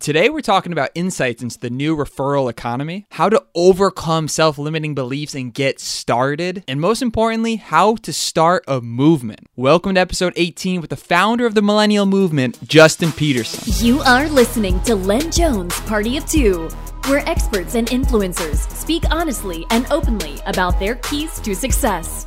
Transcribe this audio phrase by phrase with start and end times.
[0.00, 4.94] Today, we're talking about insights into the new referral economy, how to overcome self limiting
[4.94, 9.40] beliefs and get started, and most importantly, how to start a movement.
[9.56, 13.86] Welcome to episode 18 with the founder of the Millennial Movement, Justin Peterson.
[13.86, 16.70] You are listening to Len Jones Party of Two,
[17.04, 22.26] where experts and influencers speak honestly and openly about their keys to success.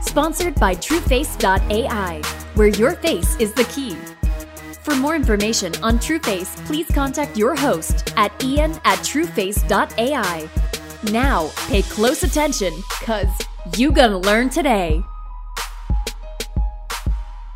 [0.00, 2.22] Sponsored by TrueFace.ai,
[2.54, 3.94] where your face is the key.
[4.82, 10.48] For more information on TrueFace, please contact your host at ian at trueface.ai.
[11.12, 12.72] Now, pay close attention,
[13.02, 13.28] cause
[13.76, 15.02] you gonna learn today.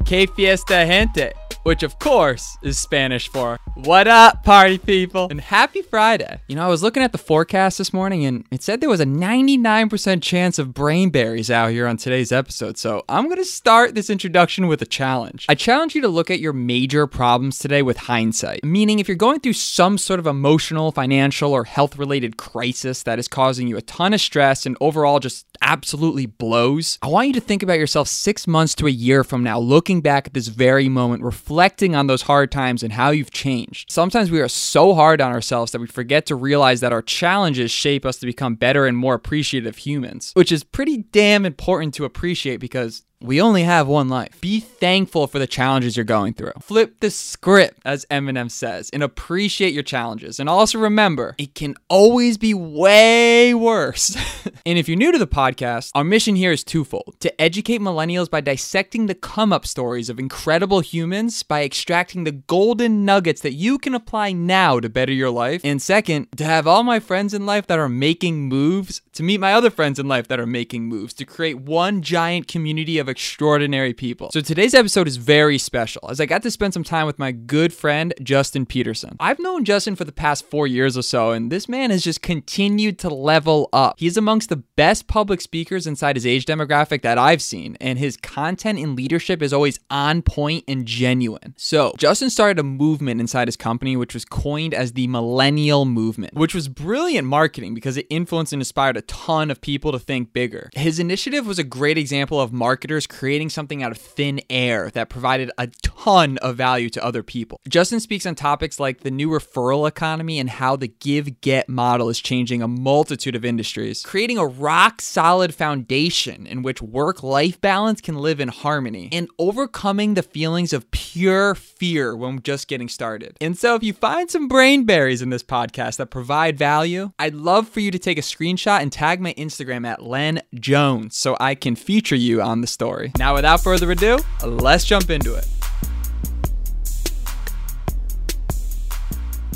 [0.04, 1.32] Que fiesta gente,
[1.64, 6.40] which of course is Spanish for what up, party people, and happy Friday.
[6.46, 9.00] You know, I was looking at the forecast this morning and it said there was
[9.00, 12.78] a 99% chance of brain berries out here on today's episode.
[12.78, 15.46] So I'm going to start this introduction with a challenge.
[15.48, 19.16] I challenge you to look at your major problems today with hindsight, meaning if you're
[19.16, 23.76] going through some sort of emotional, financial, or health related crisis that is causing you
[23.76, 27.78] a ton of stress and overall just absolutely blows, I want you to think about
[27.78, 31.94] yourself six months to a year from now, looking back at this very moment, reflecting
[31.94, 33.90] on those hard times and how you've changed.
[33.90, 37.70] Sometimes we are so hard on ourselves that we forget to realize that our challenges
[37.70, 42.04] shape us to become better and more appreciative humans, which is pretty damn important to
[42.04, 44.38] appreciate because we only have one life.
[44.40, 46.52] Be thankful for the challenges you're going through.
[46.60, 50.38] Flip the script, as Eminem says, and appreciate your challenges.
[50.38, 54.14] And also remember, it can always be way worse.
[54.66, 58.28] and if you're new to the podcast, our mission here is twofold to educate millennials
[58.28, 63.54] by dissecting the come up stories of incredible humans by extracting the golden nuggets that
[63.54, 65.62] you can apply now to better your life.
[65.64, 69.38] And second, to have all my friends in life that are making moves to meet
[69.38, 73.08] my other friends in life that are making moves to create one giant community of
[73.14, 74.28] extraordinary people.
[74.32, 77.30] So today's episode is very special as I got to spend some time with my
[77.30, 79.16] good friend Justin Peterson.
[79.20, 82.22] I've known Justin for the past four years or so, and this man has just
[82.22, 83.94] continued to level up.
[84.00, 88.16] He's amongst the best public speakers inside his age demographic that I've seen, and his
[88.16, 91.54] content and leadership is always on point and genuine.
[91.56, 96.34] So Justin started a movement inside his company, which was coined as the Millennial Movement,
[96.34, 100.32] which was brilliant marketing because it influenced and inspired a ton of people to think
[100.32, 100.68] bigger.
[100.74, 102.52] His initiative was a great example of
[102.94, 107.22] marketers creating something out of thin air that provided a ton of value to other
[107.22, 107.60] people.
[107.68, 112.08] Justin speaks on topics like the new referral economy and how the give get model
[112.08, 117.60] is changing a multitude of industries, creating a rock solid foundation in which work life
[117.60, 122.88] balance can live in harmony, and overcoming the feelings of pure fear when just getting
[122.88, 123.36] started.
[123.40, 127.34] And so, if you find some brain berries in this podcast that provide value, I'd
[127.34, 131.36] love for you to take a screenshot and tag my Instagram at Len Jones so
[131.40, 132.83] I can feature you on the story.
[133.18, 135.46] Now, without further ado, let's jump into it.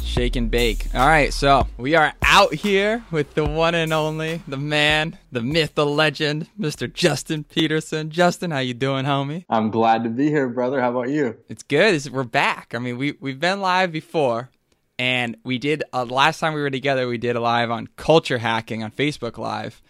[0.03, 0.87] Shake and bake.
[0.95, 5.43] All right, so we are out here with the one and only, the man, the
[5.43, 6.93] myth, the legend, Mr.
[6.93, 8.11] Justin Peterson.
[8.11, 9.45] Justin, how you doing, homie?
[9.49, 10.81] I'm glad to be here, brother.
[10.81, 11.37] How about you?
[11.49, 11.95] It's good.
[11.95, 12.75] It's, we're back.
[12.75, 14.51] I mean, we we've been live before,
[14.99, 17.07] and we did uh, last time we were together.
[17.07, 19.81] We did a live on culture hacking on Facebook Live,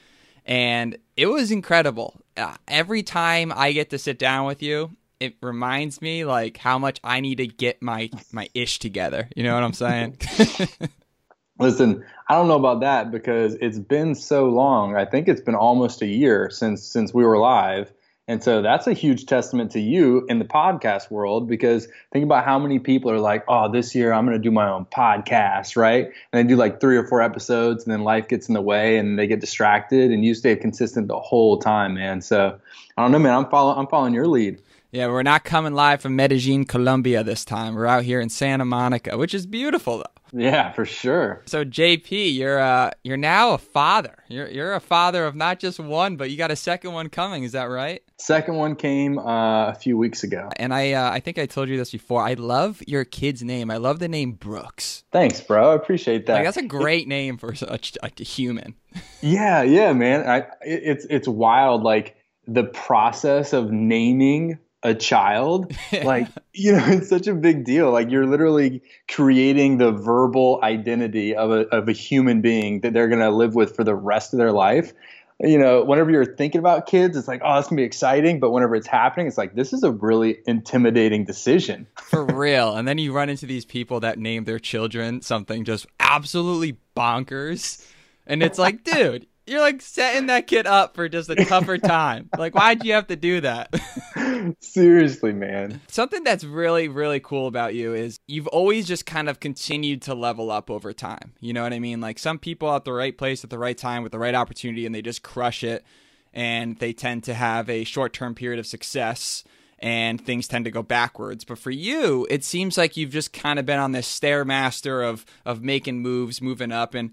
[0.44, 2.20] and it was incredible.
[2.38, 4.90] Uh, every time I get to sit down with you,
[5.20, 9.28] it reminds me like how much I need to get my my ish together.
[9.36, 10.18] You know what I'm saying?
[11.58, 14.96] Listen, I don't know about that because it's been so long.
[14.96, 17.92] I think it's been almost a year since since we were live.
[18.28, 22.44] And so that's a huge testament to you in the podcast world because think about
[22.44, 25.76] how many people are like, oh, this year I'm going to do my own podcast,
[25.78, 26.10] right?
[26.32, 28.98] And they do like three or four episodes and then life gets in the way
[28.98, 32.20] and they get distracted and you stay consistent the whole time, man.
[32.20, 32.60] So
[32.98, 33.32] I don't know, man.
[33.32, 34.60] I'm following, I'm following your lead.
[34.90, 37.74] Yeah, we're not coming live from Medellin, Colombia this time.
[37.74, 40.17] We're out here in Santa Monica, which is beautiful though.
[40.32, 41.42] Yeah, for sure.
[41.46, 44.14] So JP, you're uh you're now a father.
[44.28, 47.44] You're you're a father of not just one, but you got a second one coming.
[47.44, 48.02] Is that right?
[48.18, 50.48] Second one came uh, a few weeks ago.
[50.56, 52.22] And I uh, I think I told you this before.
[52.22, 53.70] I love your kid's name.
[53.70, 55.04] I love the name Brooks.
[55.12, 55.70] Thanks, bro.
[55.70, 56.34] I appreciate that.
[56.34, 58.74] Like, that's a great name for such a, a human.
[59.20, 60.28] yeah, yeah, man.
[60.28, 61.82] I it's it's wild.
[61.82, 62.16] Like
[62.46, 67.90] the process of naming a child like you know it's such a big deal.
[67.90, 73.08] Like you're literally creating the verbal identity of a, of a human being that they're
[73.08, 74.92] going to live with for the rest of their life.
[75.40, 78.40] You know whenever you're thinking about kids it's like oh it's going to be exciting.
[78.40, 81.86] But whenever it's happening it's like this is a really intimidating decision.
[81.96, 82.74] For real.
[82.74, 87.86] And then you run into these people that name their children something just absolutely bonkers.
[88.26, 92.28] And it's like dude you're like setting that kid up for just a tougher time.
[92.36, 93.74] like, why'd you have to do that?
[94.60, 95.80] Seriously, man.
[95.88, 100.14] Something that's really, really cool about you is you've always just kind of continued to
[100.14, 101.32] level up over time.
[101.40, 102.00] You know what I mean?
[102.00, 104.86] Like some people at the right place at the right time with the right opportunity
[104.86, 105.84] and they just crush it
[106.32, 109.44] and they tend to have a short term period of success
[109.78, 111.44] and things tend to go backwards.
[111.44, 115.24] But for you, it seems like you've just kind of been on this stairmaster of
[115.44, 117.12] of making moves, moving up and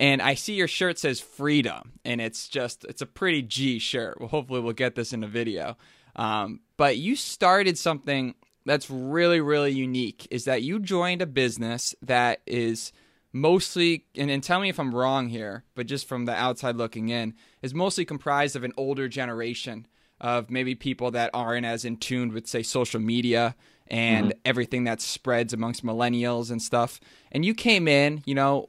[0.00, 4.18] and I see your shirt says freedom and it's just it's a pretty G shirt.
[4.18, 5.76] Well, hopefully we'll get this in a video.
[6.16, 11.94] Um, but you started something that's really really unique is that you joined a business
[12.02, 12.92] that is
[13.32, 17.10] mostly and, and tell me if I'm wrong here, but just from the outside looking
[17.10, 19.86] in, is mostly comprised of an older generation
[20.18, 23.54] of maybe people that aren't as in tune with say social media
[23.86, 24.38] and mm-hmm.
[24.46, 27.00] everything that spreads amongst millennials and stuff.
[27.32, 28.68] And you came in, you know,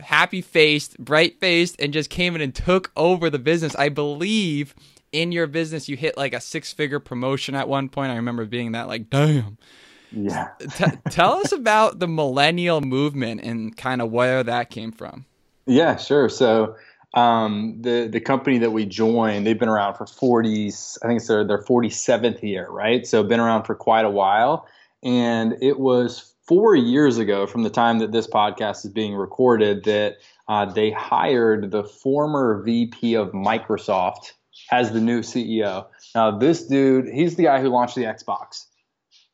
[0.00, 3.74] happy faced, bright faced, and just came in and took over the business.
[3.76, 4.74] I believe
[5.12, 8.12] in your business you hit like a six figure promotion at one point.
[8.12, 9.58] I remember being that like, damn.
[10.12, 10.48] Yeah.
[10.58, 15.24] T- tell us about the millennial movement and kind of where that came from.
[15.66, 16.28] Yeah, sure.
[16.28, 16.76] So
[17.14, 20.98] um, the the company that we joined, they've been around for 40s.
[21.02, 23.06] I think it's their their 47th year, right?
[23.06, 24.66] So been around for quite a while.
[25.02, 29.84] And it was four years ago, from the time that this podcast is being recorded,
[29.84, 30.16] that
[30.48, 34.32] uh, they hired the former VP of Microsoft
[34.72, 35.86] as the new CEO.
[36.12, 38.66] Now, this dude, he's the guy who launched the Xbox.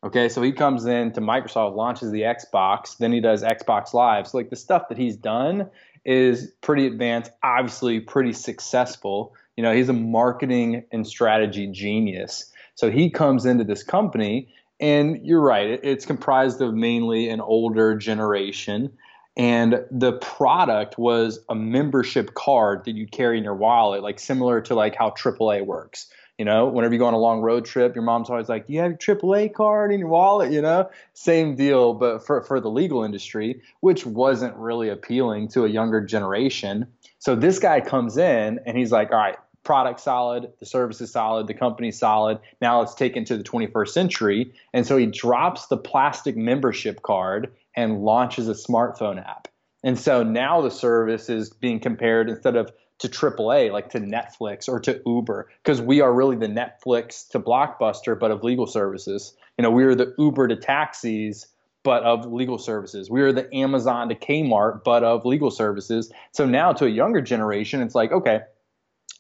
[0.05, 4.27] Okay, so he comes in to Microsoft, launches the Xbox, then he does Xbox Live.
[4.27, 5.71] So, like the stuff that he's done
[6.05, 9.35] is pretty advanced, obviously pretty successful.
[9.57, 12.53] You know, he's a marketing and strategy genius.
[12.75, 14.49] So he comes into this company,
[14.81, 18.93] and you're right, it's comprised of mainly an older generation.
[19.37, 24.61] And the product was a membership card that you'd carry in your wallet, like similar
[24.63, 26.11] to like how AAA works.
[26.39, 28.75] You know, whenever you go on a long road trip, your mom's always like, "Do
[28.75, 32.61] you have your AAA card in your wallet?" You know, same deal, but for for
[32.61, 36.87] the legal industry, which wasn't really appealing to a younger generation.
[37.19, 39.37] So this guy comes in and he's like, "All right,
[39.67, 42.39] product solid, the service is solid, the company's solid.
[42.63, 47.03] Now let's take it to the 21st century." And so he drops the plastic membership
[47.03, 49.49] card and launches a smartphone app.
[49.83, 54.69] And so now the service is being compared instead of to AAA, like to Netflix
[54.69, 59.37] or to Uber, because we are really the Netflix to Blockbuster, but of legal services.
[59.59, 61.47] You know, we are the Uber to taxis,
[61.83, 63.11] but of legal services.
[63.11, 66.11] We are the Amazon to Kmart, but of legal services.
[66.33, 68.41] So now to a younger generation, it's like, okay,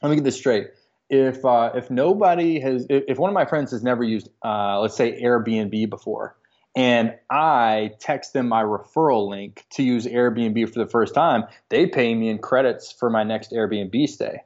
[0.02, 0.68] let me get this straight.
[1.08, 4.96] If uh, if nobody has, if one of my friends has never used, uh, let's
[4.96, 6.36] say Airbnb before,
[6.74, 11.86] and I text them my referral link to use Airbnb for the first time, they
[11.86, 14.42] pay me in credits for my next Airbnb stay.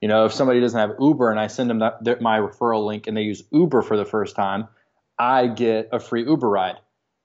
[0.00, 3.06] You know, if somebody doesn't have Uber and I send them that, my referral link
[3.06, 4.68] and they use Uber for the first time,
[5.18, 6.76] I get a free Uber ride.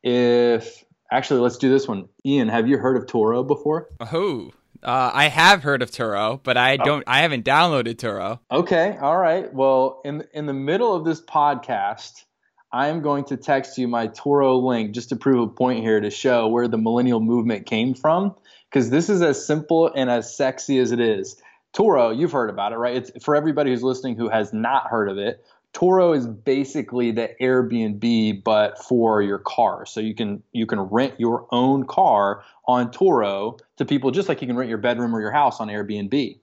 [0.03, 2.07] If actually, let's do this one.
[2.25, 3.89] Ian, have you heard of Turo before?
[3.99, 4.51] Oh,
[4.83, 6.83] uh, I have heard of Turo, but I oh.
[6.83, 7.03] don't.
[7.07, 7.11] Oh.
[7.11, 8.39] I haven't downloaded Turo.
[8.51, 9.53] Okay, all right.
[9.53, 12.23] Well, in in the middle of this podcast,
[12.71, 15.99] I am going to text you my Turo link just to prove a point here
[15.99, 18.35] to show where the millennial movement came from.
[18.69, 21.41] Because this is as simple and as sexy as it is.
[21.73, 22.97] Turo, you've heard about it, right?
[22.97, 25.45] It's for everybody who's listening who has not heard of it.
[25.77, 29.85] Turo is basically the Airbnb but for your car.
[29.85, 34.41] So you can you can rent your own car on Turo to people just like
[34.41, 36.39] you can rent your bedroom or your house on Airbnb.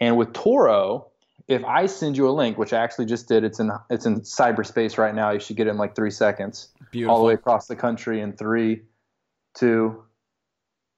[0.00, 1.06] And with Turo,
[1.48, 4.20] if I send you a link, which I actually just did, it's in it's in
[4.20, 5.32] cyberspace right now.
[5.32, 6.68] You should get it in like three seconds.
[6.92, 7.12] Beautiful.
[7.12, 8.82] All the way across the country in three,
[9.54, 10.04] two,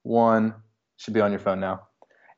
[0.02, 0.54] one.
[0.98, 1.86] Should be on your phone now.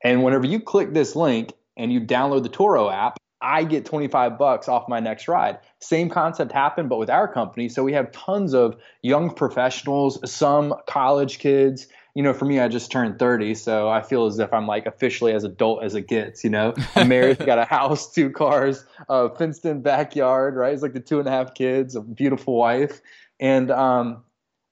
[0.05, 4.39] And whenever you click this link and you download the Turo app, I get 25
[4.39, 5.59] bucks off my next ride.
[5.79, 7.69] Same concept happened, but with our company.
[7.69, 12.69] So we have tons of young professionals, some college kids, you know, for me, I
[12.69, 16.09] just turned 30, so I feel as if I'm like officially as adult as it
[16.09, 16.43] gets.
[16.43, 20.73] You know, I'm married, got a house, two cars, a fenced-in backyard, right?
[20.73, 23.01] It's like the two and a half kids, a beautiful wife,
[23.39, 24.25] and um,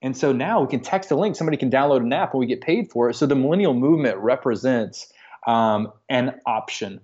[0.02, 1.36] and so now we can text a link.
[1.36, 3.14] Somebody can download an app, and we get paid for it.
[3.14, 5.12] So the millennial movement represents
[5.46, 7.00] um, an option,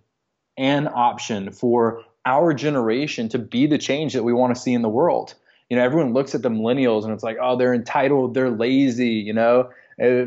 [0.57, 4.83] an option for our generation to be the change that we want to see in
[4.83, 5.35] the world.
[5.69, 9.11] You know, everyone looks at the millennials and it's like, oh, they're entitled, they're lazy,
[9.11, 9.71] you know,
[10.03, 10.25] uh,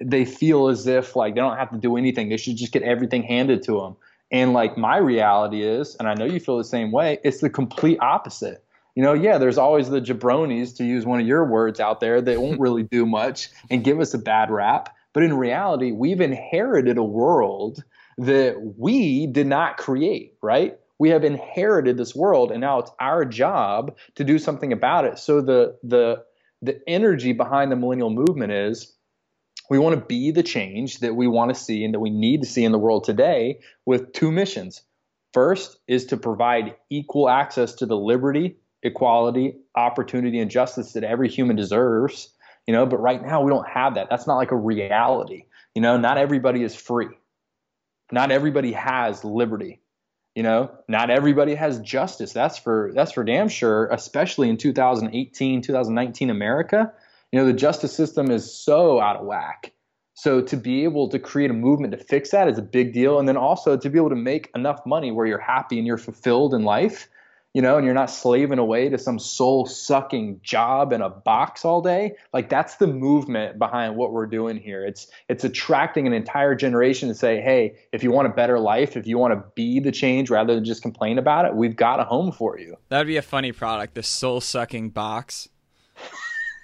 [0.00, 2.28] they feel as if like they don't have to do anything.
[2.28, 3.96] They should just get everything handed to them.
[4.30, 7.50] And like my reality is, and I know you feel the same way, it's the
[7.50, 8.64] complete opposite.
[8.94, 12.20] You know, yeah, there's always the jabronis, to use one of your words out there,
[12.20, 14.94] that won't really do much and give us a bad rap.
[15.12, 17.82] But in reality, we've inherited a world
[18.20, 20.78] that we did not create, right?
[21.00, 25.18] We have inherited this world and now it's our job to do something about it.
[25.20, 26.24] So the the
[26.62, 28.96] the energy behind the millennial movement is
[29.70, 32.42] we want to be the change that we want to see and that we need
[32.42, 34.82] to see in the world today with two missions.
[35.34, 41.28] First is to provide equal access to the liberty, equality, opportunity, and justice that every
[41.30, 42.30] human deserves.
[42.66, 44.08] You know, but right now we don't have that.
[44.10, 45.44] That's not like a reality.
[45.74, 47.08] You know, not everybody is free.
[48.12, 49.80] Not everybody has liberty.
[50.34, 52.32] You know, not everybody has justice.
[52.32, 56.92] That's for that's for damn sure, especially in 2018, 2019 America.
[57.32, 59.72] You know, the justice system is so out of whack.
[60.14, 63.18] So to be able to create a movement to fix that is a big deal.
[63.18, 65.98] And then also to be able to make enough money where you're happy and you're
[65.98, 67.08] fulfilled in life
[67.52, 71.64] you know, and you're not slaving away to some soul sucking job in a box
[71.64, 72.14] all day.
[72.32, 74.84] Like that's the movement behind what we're doing here.
[74.84, 78.96] It's it's attracting an entire generation to say, hey, if you want a better life,
[78.96, 81.98] if you want to be the change rather than just complain about it, we've got
[81.98, 82.76] a home for you.
[82.88, 85.48] That'd be a funny product, the soul sucking box.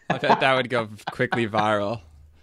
[0.08, 2.02] I bet that would go quickly viral.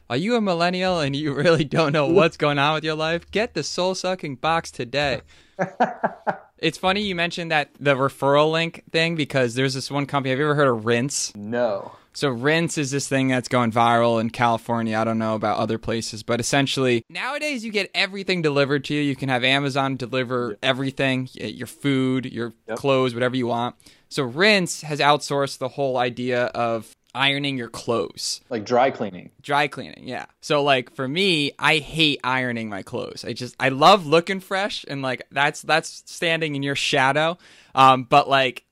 [0.09, 3.31] Are you a millennial and you really don't know what's going on with your life?
[3.31, 5.21] Get the soul sucking box today.
[6.63, 10.29] It's funny you mentioned that the referral link thing because there's this one company.
[10.29, 11.35] Have you ever heard of Rinse?
[11.35, 11.91] No.
[12.13, 14.97] So Rinse is this thing that's going viral in California.
[14.97, 19.01] I don't know about other places, but essentially nowadays you get everything delivered to you.
[19.01, 22.77] You can have Amazon deliver everything, your food, your yep.
[22.77, 23.75] clothes, whatever you want.
[24.07, 28.41] So Rinse has outsourced the whole idea of ironing your clothes.
[28.49, 29.31] Like dry cleaning.
[29.41, 30.25] Dry cleaning, yeah.
[30.41, 33.23] So like for me, I hate ironing my clothes.
[33.25, 37.37] I just I love looking fresh and like that's that's standing in your shadow.
[37.75, 38.65] Um but like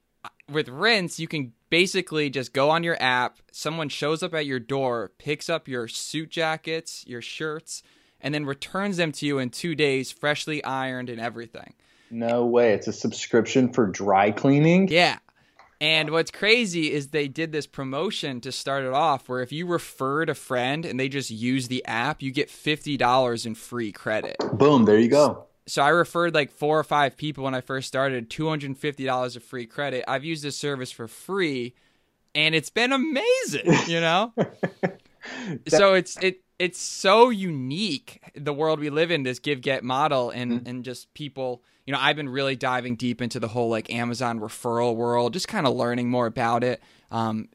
[0.50, 4.60] with rinse, you can basically just go on your app, someone shows up at your
[4.60, 7.84] door, picks up your suit jackets, your shirts,
[8.20, 11.74] and then returns them to you in 2 days freshly ironed and everything.
[12.12, 12.74] No way.
[12.74, 14.90] It's a subscription for dry cleaning?
[14.90, 15.20] Yeah.
[15.82, 19.66] And what's crazy is they did this promotion to start it off where if you
[19.66, 24.38] referred a friend and they just use the app, you get $50 in free credit.
[24.54, 25.46] Boom, there you go.
[25.66, 29.66] So I referred like four or five people when I first started, $250 of free
[29.66, 30.06] credit.
[30.08, 31.74] I've used this service for free
[32.36, 34.34] and it's been amazing, you know?
[34.36, 35.02] that-
[35.68, 40.30] so it's it it's so unique the world we live in this give get model
[40.30, 40.70] and mm-hmm.
[40.70, 44.40] and just people you know i've been really diving deep into the whole like amazon
[44.40, 47.50] referral world just kind of learning more about it um,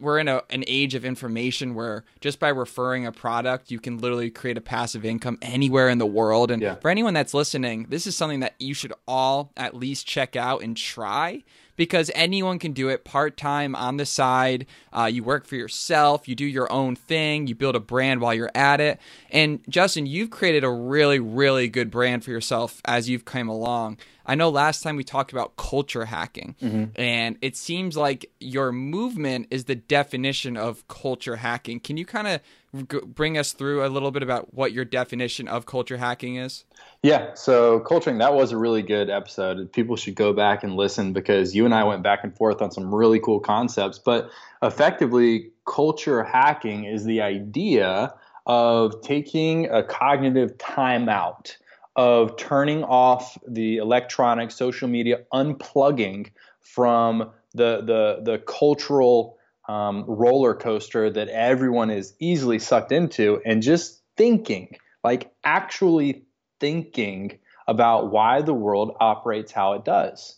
[0.00, 3.98] we're in a, an age of information where just by referring a product you can
[3.98, 6.76] literally create a passive income anywhere in the world and yeah.
[6.76, 10.62] for anyone that's listening this is something that you should all at least check out
[10.62, 11.42] and try
[11.76, 14.66] because anyone can do it part time on the side.
[14.92, 18.34] Uh, you work for yourself, you do your own thing, you build a brand while
[18.34, 19.00] you're at it.
[19.30, 23.98] And Justin, you've created a really, really good brand for yourself as you've come along.
[24.26, 27.00] I know last time we talked about culture hacking, mm-hmm.
[27.00, 31.80] and it seems like your movement is the definition of culture hacking.
[31.80, 32.40] Can you kind of
[32.72, 36.64] bring us through a little bit about what your definition of culture hacking is?
[37.02, 39.72] Yeah, so culturing that was a really good episode.
[39.72, 42.70] People should go back and listen because you and I went back and forth on
[42.70, 43.98] some really cool concepts.
[43.98, 44.30] But
[44.62, 48.14] effectively, culture hacking is the idea
[48.46, 51.56] of taking a cognitive timeout,
[51.96, 59.36] of turning off the electronic social media, unplugging from the the the cultural
[59.70, 66.24] um, roller coaster that everyone is easily sucked into and just thinking, like actually
[66.58, 70.36] thinking about why the world operates how it does.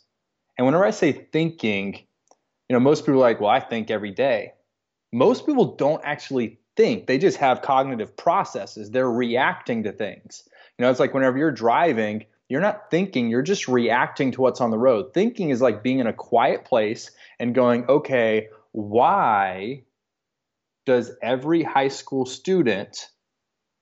[0.59, 1.95] And whenever I say thinking,
[2.69, 4.53] you know, most people are like, well, I think every day.
[5.15, 8.91] Most people don't actually think, they just have cognitive processes.
[8.91, 10.47] They're reacting to things.
[10.79, 14.61] You know, it's like whenever you're driving, you're not thinking, you're just reacting to what's
[14.61, 15.15] on the road.
[15.15, 19.85] Thinking is like being in a quiet place and going, okay, why
[20.85, 23.09] does every high school student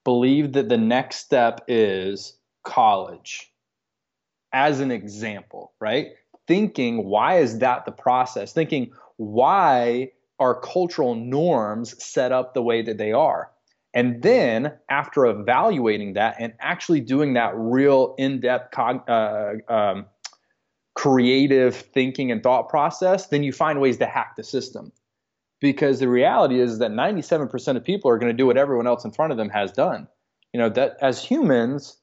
[0.04, 3.52] believe that the next step is college?
[4.52, 6.08] As an example, right?
[6.46, 8.52] Thinking, why is that the process?
[8.52, 13.50] Thinking, why are cultural norms set up the way that they are?
[13.92, 20.06] And then, after evaluating that and actually doing that real in depth uh, um,
[20.94, 24.92] creative thinking and thought process, then you find ways to hack the system.
[25.60, 29.04] Because the reality is that 97% of people are going to do what everyone else
[29.04, 30.08] in front of them has done.
[30.52, 31.98] You know, that as humans,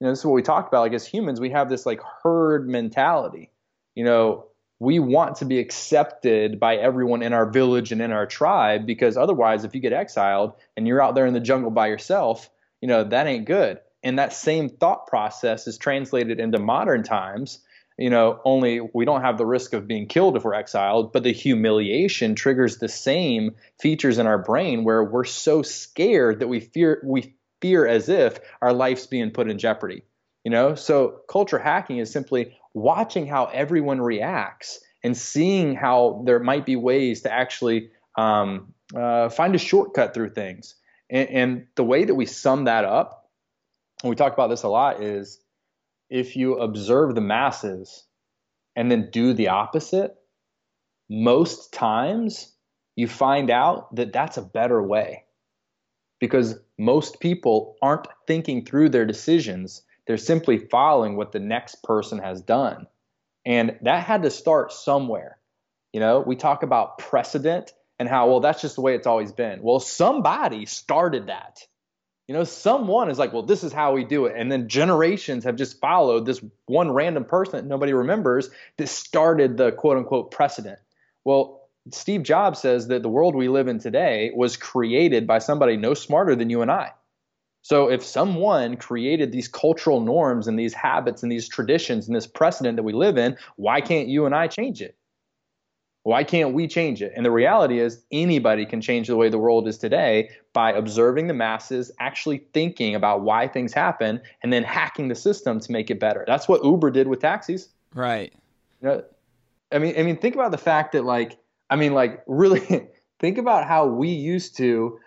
[0.00, 0.80] you know, this is what we talked about.
[0.80, 3.50] Like as humans, we have this like herd mentality.
[3.94, 4.46] You know,
[4.80, 9.16] we want to be accepted by everyone in our village and in our tribe because
[9.16, 12.88] otherwise, if you get exiled and you're out there in the jungle by yourself, you
[12.88, 13.78] know, that ain't good.
[14.02, 17.60] and that same thought process is translated into modern times
[17.98, 21.22] you know, only we don't have the risk of being killed if we're exiled, but
[21.22, 26.60] the humiliation triggers the same features in our brain where we're so scared that we
[26.60, 30.02] fear we fear as if our life's being put in jeopardy.
[30.44, 36.40] You know, so culture hacking is simply watching how everyone reacts and seeing how there
[36.40, 40.74] might be ways to actually um, uh, find a shortcut through things.
[41.10, 43.30] And, and the way that we sum that up,
[44.02, 45.41] and we talk about this a lot, is
[46.12, 48.04] if you observe the masses
[48.76, 50.14] and then do the opposite,
[51.08, 52.52] most times
[52.96, 55.24] you find out that that's a better way
[56.20, 59.82] because most people aren't thinking through their decisions.
[60.06, 62.86] They're simply following what the next person has done.
[63.46, 65.38] And that had to start somewhere.
[65.94, 69.32] You know, we talk about precedent and how, well, that's just the way it's always
[69.32, 69.62] been.
[69.62, 71.60] Well, somebody started that.
[72.28, 74.34] You know, someone is like, well, this is how we do it.
[74.36, 79.56] And then generations have just followed this one random person that nobody remembers that started
[79.56, 80.78] the quote unquote precedent.
[81.24, 85.76] Well, Steve Jobs says that the world we live in today was created by somebody
[85.76, 86.92] no smarter than you and I.
[87.62, 92.26] So if someone created these cultural norms and these habits and these traditions and this
[92.26, 94.96] precedent that we live in, why can't you and I change it?
[96.04, 97.12] Why can't we change it?
[97.14, 101.28] And the reality is, anybody can change the way the world is today by observing
[101.28, 105.90] the masses, actually thinking about why things happen, and then hacking the system to make
[105.90, 106.24] it better.
[106.26, 107.68] That's what Uber did with taxis.
[107.94, 108.32] Right.
[108.80, 109.04] You know,
[109.70, 111.38] I mean, I mean, think about the fact that, like,
[111.70, 112.88] I mean, like, really,
[113.20, 114.98] think about how we used to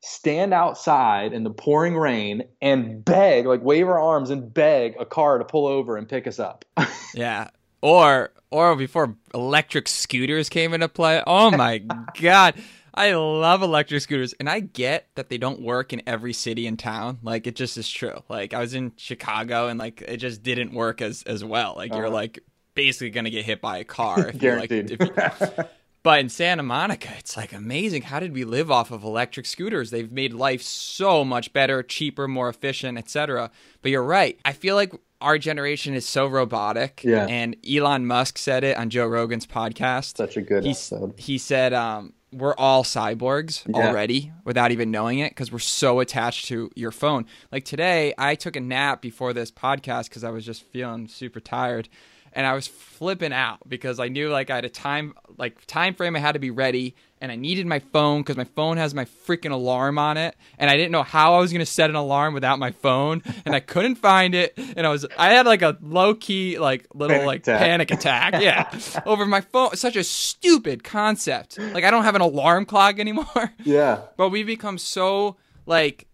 [0.00, 5.04] stand outside in the pouring rain and beg, like, wave our arms and beg a
[5.04, 6.64] car to pull over and pick us up.
[7.14, 7.50] yeah.
[7.82, 11.22] Or or before electric scooters came into play.
[11.26, 11.78] Oh my
[12.20, 12.54] god.
[12.94, 16.76] I love electric scooters and I get that they don't work in every city and
[16.76, 17.18] town.
[17.22, 18.24] Like it just is true.
[18.28, 21.74] Like I was in Chicago and like it just didn't work as as well.
[21.76, 22.00] Like uh-huh.
[22.00, 22.40] you're like
[22.74, 24.90] basically going to get hit by a car if Guaranteed.
[24.90, 25.64] you like if you,
[26.04, 28.02] But in Santa Monica, it's like amazing.
[28.02, 29.90] How did we live off of electric scooters?
[29.90, 33.50] They've made life so much better, cheaper, more efficient, etc.
[33.82, 34.38] But you're right.
[34.44, 37.02] I feel like our generation is so robotic.
[37.04, 37.26] Yeah.
[37.26, 40.16] And Elon Musk said it on Joe Rogan's podcast.
[40.16, 41.14] Such a good he, episode.
[41.18, 43.88] He said, um, we're all cyborgs yeah.
[43.88, 47.26] already without even knowing it because we're so attached to your phone.
[47.50, 51.40] Like today, I took a nap before this podcast because I was just feeling super
[51.40, 51.88] tired
[52.32, 55.94] and I was flipping out because I knew like I had a time like time
[55.94, 58.94] frame I had to be ready and I needed my phone because my phone has
[58.94, 61.96] my freaking alarm on it and I didn't know how I was gonna set an
[61.96, 65.62] alarm without my phone and I couldn't find it and I was I had like
[65.62, 67.60] a low key like little panic like attack.
[67.60, 72.22] panic attack yeah over my phone such a stupid concept like I don't have an
[72.22, 76.06] alarm clock anymore yeah but we become so like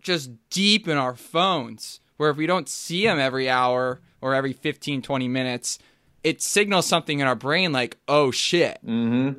[0.00, 4.52] just deep in our phones where if we don't see them every hour or every
[4.52, 5.78] 15, 20 minutes,
[6.22, 8.78] it signals something in our brain like, oh shit.
[8.84, 9.38] Mm-hmm.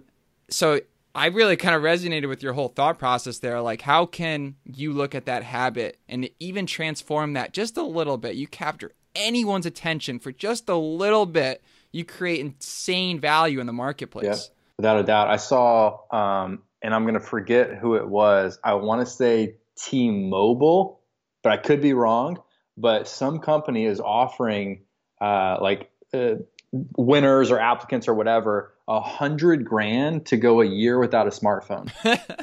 [0.49, 0.79] So
[1.13, 3.61] I really kind of resonated with your whole thought process there.
[3.61, 8.17] Like, how can you look at that habit and even transform that just a little
[8.17, 8.35] bit?
[8.35, 13.73] You capture anyone's attention for just a little bit, you create insane value in the
[13.73, 14.25] marketplace.
[14.25, 15.29] Yeah, without a doubt.
[15.29, 18.59] I saw, um, and I'm going to forget who it was.
[18.63, 20.99] I want to say T Mobile,
[21.43, 22.39] but I could be wrong
[22.77, 24.81] but some company is offering
[25.21, 26.35] uh, like uh,
[26.71, 31.91] winners or applicants or whatever a hundred grand to go a year without a smartphone.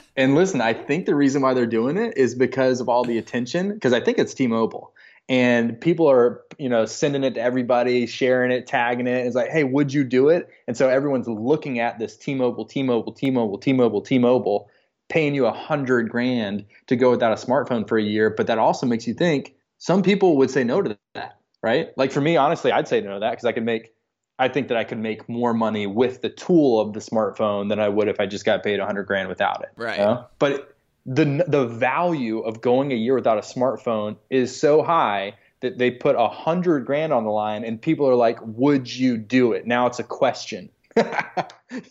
[0.16, 3.18] and listen, I think the reason why they're doing it is because of all the
[3.18, 3.72] attention.
[3.72, 4.92] Because I think it's T-Mobile,
[5.28, 9.26] and people are you know sending it to everybody, sharing it, tagging it.
[9.26, 10.48] It's like, hey, would you do it?
[10.66, 14.68] And so everyone's looking at this T-Mobile, T-Mobile, T-Mobile, T-Mobile, T-Mobile,
[15.09, 18.31] paying you a hundred grand to go without a smartphone for a year.
[18.31, 21.90] But that also makes you think some people would say no to that, right?
[21.96, 23.94] Like for me, honestly, I'd say no to that because I could make,
[24.38, 27.79] I think that I could make more money with the tool of the smartphone than
[27.79, 29.71] I would if I just got paid 100 grand without it.
[29.77, 29.99] Right.
[29.99, 30.27] You know?
[30.38, 35.79] But the the value of going a year without a smartphone is so high that
[35.79, 39.53] they put a hundred grand on the line, and people are like, "Would you do
[39.53, 40.71] it?" Now it's a question.
[40.97, 41.03] you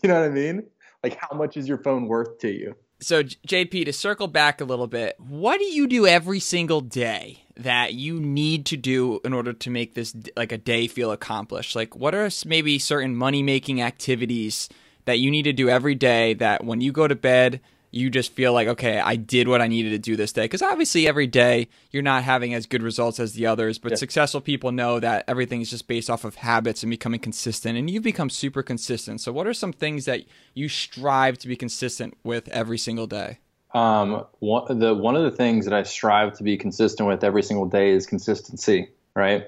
[0.04, 0.64] know what I mean?
[1.02, 2.74] Like, how much is your phone worth to you?
[3.02, 7.42] So, JP, to circle back a little bit, what do you do every single day
[7.56, 11.74] that you need to do in order to make this like a day feel accomplished?
[11.74, 14.68] Like, what are maybe certain money making activities
[15.04, 17.60] that you need to do every day that when you go to bed,
[17.92, 20.44] you just feel like, okay, I did what I needed to do this day.
[20.44, 23.96] Because obviously, every day you're not having as good results as the others, but yeah.
[23.96, 27.78] successful people know that everything is just based off of habits and becoming consistent.
[27.78, 29.20] And you've become super consistent.
[29.20, 30.22] So, what are some things that
[30.54, 33.38] you strive to be consistent with every single day?
[33.74, 37.42] Um, one, the, one of the things that I strive to be consistent with every
[37.42, 39.46] single day is consistency, right?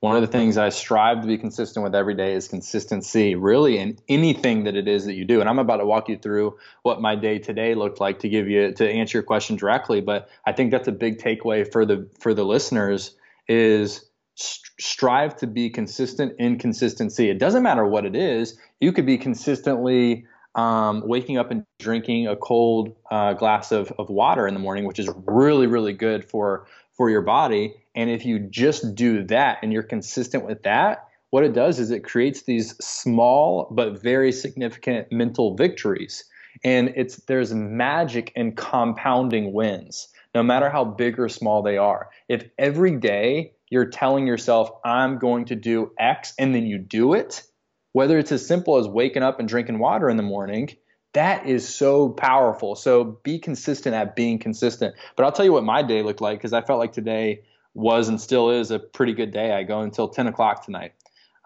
[0.00, 3.78] One of the things I strive to be consistent with every day is consistency, really,
[3.78, 5.40] in anything that it is that you do.
[5.40, 8.46] And I'm about to walk you through what my day today looked like to give
[8.46, 10.02] you to answer your question directly.
[10.02, 13.16] But I think that's a big takeaway for the for the listeners
[13.48, 14.04] is
[14.36, 17.30] strive to be consistent in consistency.
[17.30, 18.58] It doesn't matter what it is.
[18.80, 24.08] You could be consistently um, waking up and drinking a cold uh, glass of, of
[24.08, 27.74] water in the morning, which is really, really good for for your body.
[27.94, 31.90] And if you just do that and you're consistent with that, what it does is
[31.90, 36.24] it creates these small but very significant mental victories.
[36.62, 42.10] And it's there's magic in compounding wins, no matter how big or small they are.
[42.28, 47.14] If every day you're telling yourself, I'm going to do X, and then you do
[47.14, 47.42] it,
[47.92, 50.76] whether it's as simple as waking up and drinking water in the morning,
[51.14, 52.74] that is so powerful.
[52.74, 54.94] So be consistent at being consistent.
[55.16, 58.08] But I'll tell you what my day looked like because I felt like today was
[58.08, 59.52] and still is a pretty good day.
[59.52, 60.92] I go until 10 o'clock tonight.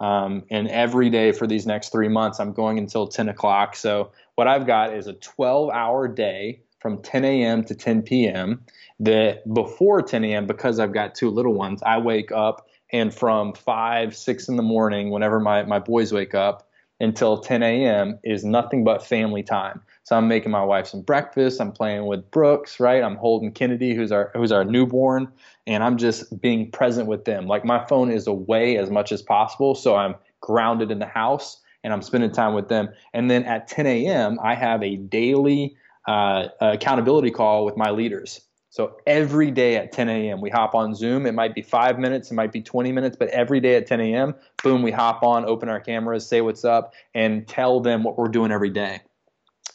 [0.00, 3.76] Um, and every day for these next three months, I'm going until 10 o'clock.
[3.76, 7.64] So what I've got is a 12 hour day from 10 a.m.
[7.64, 8.64] to 10 p.m.
[9.00, 13.52] That before 10 a.m., because I've got two little ones, I wake up and from
[13.52, 16.67] 5, 6 in the morning, whenever my, my boys wake up,
[17.00, 18.18] until 10 a.m.
[18.24, 19.80] is nothing but family time.
[20.02, 21.60] So I'm making my wife some breakfast.
[21.60, 23.02] I'm playing with Brooks, right?
[23.02, 25.28] I'm holding Kennedy, who's our who's our newborn,
[25.66, 27.46] and I'm just being present with them.
[27.46, 31.60] Like my phone is away as much as possible, so I'm grounded in the house
[31.84, 32.88] and I'm spending time with them.
[33.12, 38.40] And then at 10 a.m., I have a daily uh, accountability call with my leaders.
[38.70, 41.26] So every day at 10 a.m., we hop on Zoom.
[41.26, 44.00] It might be five minutes, it might be 20 minutes, but every day at 10
[44.00, 48.18] a.m., boom, we hop on, open our cameras, say what's up, and tell them what
[48.18, 49.00] we're doing every day.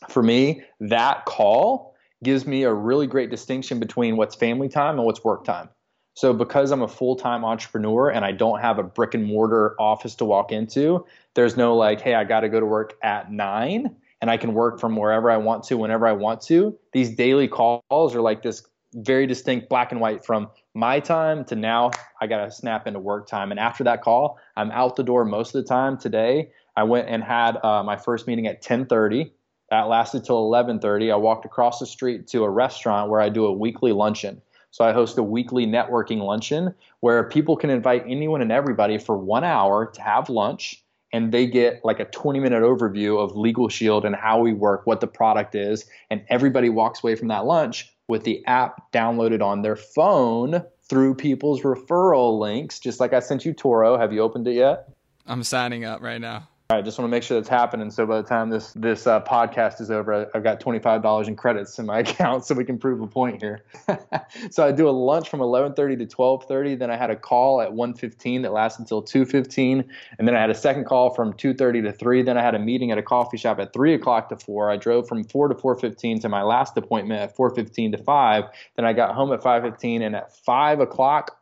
[0.09, 5.05] For me, that call gives me a really great distinction between what's family time and
[5.05, 5.69] what's work time.
[6.15, 9.75] So, because I'm a full time entrepreneur and I don't have a brick and mortar
[9.79, 13.31] office to walk into, there's no like, hey, I got to go to work at
[13.31, 16.77] nine and I can work from wherever I want to, whenever I want to.
[16.91, 18.61] These daily calls are like this
[18.93, 22.99] very distinct black and white from my time to now I got to snap into
[22.99, 23.51] work time.
[23.51, 25.97] And after that call, I'm out the door most of the time.
[25.97, 29.31] Today, I went and had uh, my first meeting at 10:30.
[29.69, 31.11] That lasted till 11:30.
[31.11, 34.41] I walked across the street to a restaurant where I do a weekly luncheon.
[34.71, 39.15] So I host a weekly networking luncheon where people can invite anyone and everybody for
[39.15, 43.69] one hour to have lunch and they get like a 20 minute overview of Legal
[43.69, 47.45] Shield and how we work, what the product is, and everybody walks away from that
[47.45, 53.19] lunch with the app downloaded on their phone through people's referral links, just like I
[53.19, 53.99] sent you Turo.
[53.99, 54.89] Have you opened it yet?
[55.25, 56.49] I'm signing up right now.
[56.73, 57.91] I just want to make sure that's happening.
[57.91, 61.27] So by the time this this uh, podcast is over, I've got twenty five dollars
[61.27, 63.63] in credits in my account, so we can prove a point here.
[64.51, 66.75] so I do a lunch from eleven thirty to twelve thirty.
[66.75, 70.35] Then I had a call at one fifteen that lasted until two fifteen, and then
[70.35, 72.21] I had a second call from two thirty to three.
[72.21, 74.69] Then I had a meeting at a coffee shop at three o'clock to four.
[74.69, 77.97] I drove from four to four fifteen to my last appointment at four fifteen to
[77.97, 78.45] five.
[78.75, 81.39] Then I got home at five fifteen, and at five o'clock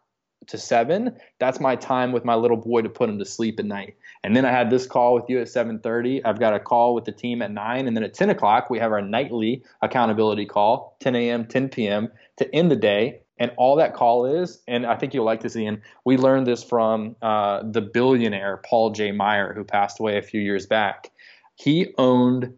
[0.48, 3.66] to seven, that's my time with my little boy to put him to sleep at
[3.66, 3.96] night.
[4.24, 6.22] And then I had this call with you at 7:30.
[6.24, 8.80] I've got a call with the team at nine, and then at 10 o'clock we
[8.80, 12.12] have our nightly accountability call, 10 a.m., 10 p.m.
[12.38, 13.22] to end the day.
[13.40, 15.82] And all that call is, and I think you'll like this, Ian.
[16.06, 19.12] We learned this from uh, the billionaire Paul J.
[19.12, 21.10] Meyer, who passed away a few years back.
[21.56, 22.54] He owned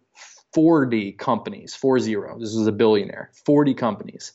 [0.53, 2.37] 40 companies, four zero.
[2.37, 4.33] This was a billionaire, 40 companies,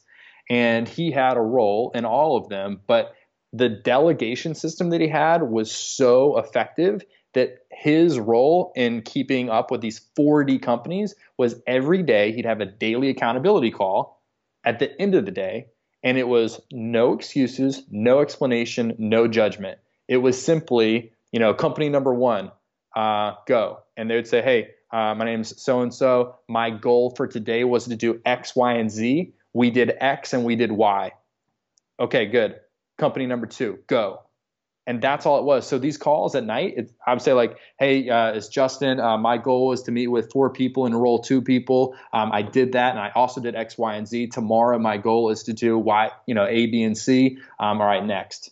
[0.49, 3.15] and he had a role in all of them, but
[3.53, 7.03] the delegation system that he had was so effective
[7.35, 12.61] that his role in keeping up with these 40 companies was every day he'd have
[12.61, 14.23] a daily accountability call
[14.65, 15.67] at the end of the day
[16.03, 19.79] and it was no excuses no explanation no judgment.
[20.07, 22.51] It was simply you know company number one
[22.97, 23.81] uh, go.
[23.97, 27.65] And they would say hey uh, my name's so and so my goal for today
[27.65, 29.35] was to do x y and z.
[29.53, 31.13] We did x and we did y.
[32.01, 32.61] Okay good.
[32.97, 34.23] Company number two, go.
[34.89, 35.67] And that's all it was.
[35.67, 38.99] So these calls at night, it, I would say like, hey, uh, it's Justin.
[38.99, 41.95] Uh, my goal is to meet with four people and enroll two people.
[42.15, 44.29] Um, I did that, and I also did X, Y, and Z.
[44.29, 47.37] Tomorrow, my goal is to do Y, you know, A, B, and C.
[47.61, 48.51] Um, all right, next.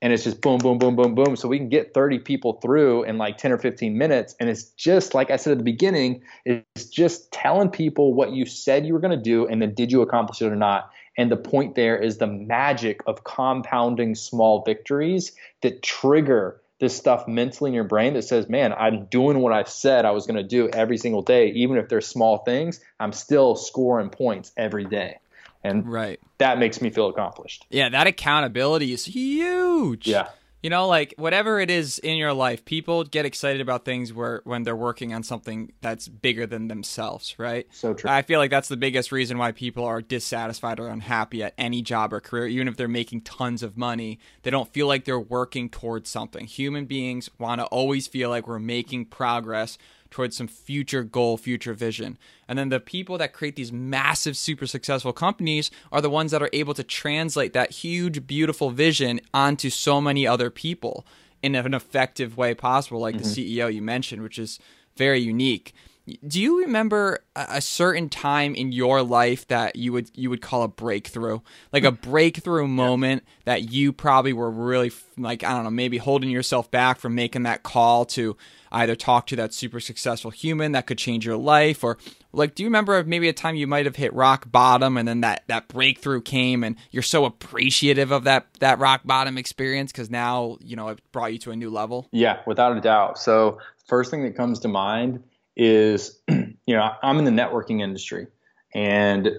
[0.00, 1.36] And it's just boom, boom, boom, boom, boom.
[1.36, 4.34] So we can get 30 people through in like 10 or 15 minutes.
[4.40, 8.46] And it's just like I said at the beginning, it's just telling people what you
[8.46, 10.90] said you were going to do, and then did you accomplish it or not.
[11.16, 17.28] And the point there is the magic of compounding small victories that trigger this stuff
[17.28, 20.36] mentally in your brain that says, man, I'm doing what I said I was going
[20.36, 24.84] to do every single day, even if they're small things, I'm still scoring points every
[24.84, 25.18] day.
[25.62, 26.20] And right.
[26.38, 27.64] that makes me feel accomplished.
[27.70, 30.06] Yeah, that accountability is huge.
[30.06, 30.28] Yeah.
[30.64, 34.40] You know, like whatever it is in your life, people get excited about things where
[34.44, 37.66] when they're working on something that's bigger than themselves, right?
[37.70, 38.08] So true.
[38.08, 41.82] I feel like that's the biggest reason why people are dissatisfied or unhappy at any
[41.82, 44.18] job or career, even if they're making tons of money.
[44.42, 46.46] They don't feel like they're working towards something.
[46.46, 49.76] Human beings want to always feel like we're making progress
[50.14, 52.16] towards some future goal, future vision.
[52.46, 56.40] And then the people that create these massive, super successful companies are the ones that
[56.40, 61.04] are able to translate that huge, beautiful vision onto so many other people
[61.42, 63.24] in an effective way possible, like mm-hmm.
[63.24, 64.60] the CEO you mentioned, which is
[64.96, 65.74] very unique.
[66.26, 70.62] Do you remember a certain time in your life that you would you would call
[70.62, 71.40] a breakthrough,
[71.72, 72.00] like a mm.
[72.02, 76.98] breakthrough moment that you probably were really like I don't know, maybe holding yourself back
[76.98, 78.36] from making that call to
[78.70, 81.96] either talk to that super successful human that could change your life, or
[82.32, 85.22] like do you remember maybe a time you might have hit rock bottom and then
[85.22, 90.10] that that breakthrough came and you're so appreciative of that that rock bottom experience because
[90.10, 92.08] now you know it brought you to a new level?
[92.12, 93.18] Yeah, without a doubt.
[93.18, 95.22] So first thing that comes to mind
[95.56, 98.26] is you know I'm in the networking industry,
[98.74, 99.30] and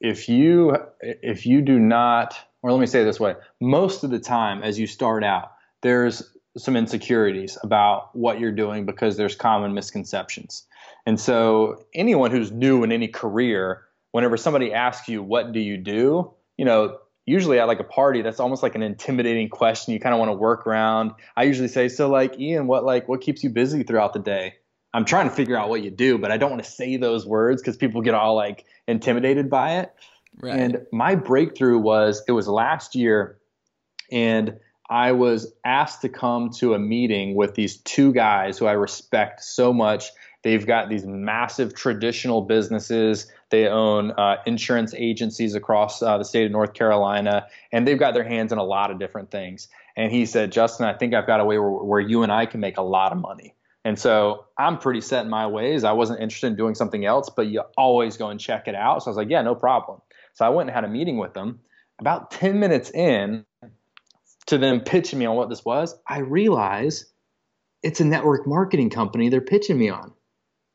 [0.00, 4.18] if you if you do not, or let me say this way, most of the
[4.18, 6.22] time as you start out, there's
[6.56, 10.66] some insecurities about what you're doing because there's common misconceptions.
[11.04, 15.76] And so anyone who's new in any career, whenever somebody asks you what do you
[15.76, 20.00] do, you know, usually at like a party that's almost like an intimidating question you
[20.00, 21.12] kind of want to work around.
[21.36, 24.54] I usually say, so like Ian, what like what keeps you busy throughout the day?
[24.96, 27.26] I'm trying to figure out what you do, but I don't want to say those
[27.26, 29.94] words because people get all like intimidated by it.
[30.40, 30.58] Right.
[30.58, 33.36] And my breakthrough was it was last year,
[34.10, 34.56] and
[34.88, 39.44] I was asked to come to a meeting with these two guys who I respect
[39.44, 40.06] so much.
[40.44, 43.30] They've got these massive traditional businesses.
[43.50, 48.14] They own uh, insurance agencies across uh, the state of North Carolina, and they've got
[48.14, 49.68] their hands in a lot of different things.
[49.94, 52.46] And he said, Justin, I think I've got a way where, where you and I
[52.46, 53.52] can make a lot of money.
[53.86, 55.84] And so I'm pretty set in my ways.
[55.84, 59.04] I wasn't interested in doing something else, but you always go and check it out.
[59.04, 60.00] So I was like, yeah, no problem.
[60.34, 61.60] So I went and had a meeting with them.
[62.00, 63.44] About 10 minutes in
[64.46, 67.04] to them pitching me on what this was, I realize
[67.84, 70.12] it's a network marketing company they're pitching me on.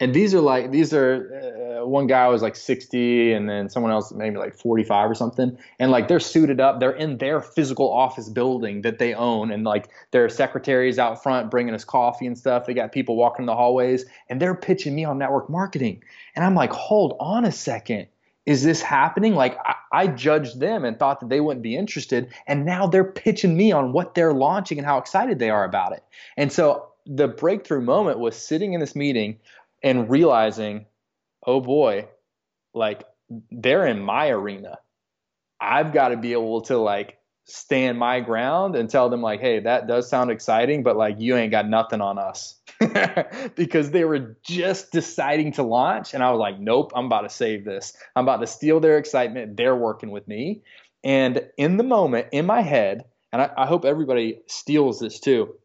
[0.02, 3.92] And these are like, these are, uh, one guy was like 60 and then someone
[3.92, 5.56] else maybe like 45 or something.
[5.78, 6.80] And like they're suited up.
[6.80, 9.52] They're in their physical office building that they own.
[9.52, 12.66] And like their secretaries out front bringing us coffee and stuff.
[12.66, 16.04] They got people walking in the hallways and they're pitching me on network marketing.
[16.36, 18.08] And i'm like hold on a second.
[18.48, 19.36] Is this happening?
[19.36, 22.34] Like I, I judged them and thought that they wouldn't be interested.
[22.48, 25.94] And now they're pitching me on what they're launching and how excited they are about
[25.94, 26.04] it.
[26.38, 29.40] And so the breakthrough moment was sitting in this meeting
[29.84, 30.86] and realizing
[31.46, 32.08] oh boy,
[32.74, 33.04] like
[33.52, 34.78] they're in my arena.
[35.60, 39.60] I've got to be able to like stand my ground and tell them like, hey,
[39.60, 42.60] that does sound exciting, but like you ain't got nothing on us.
[43.56, 47.30] because they were just deciding to launch and I was like, nope, I'm about to
[47.30, 47.94] save this.
[48.16, 49.58] I'm about to steal their excitement.
[49.58, 50.62] They're working with me.
[51.04, 55.56] And in the moment, in my head, and I, I hope everybody steals this too.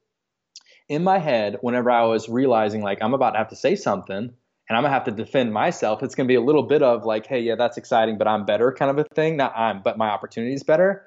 [0.89, 4.33] In my head, whenever I was realizing like I'm about to have to say something,
[4.69, 6.03] and I'm gonna have to defend myself.
[6.03, 8.73] It's gonna be a little bit of like, hey, yeah, that's exciting, but I'm better
[8.73, 9.37] kind of a thing.
[9.37, 11.07] Not I'm, but my opportunity is better.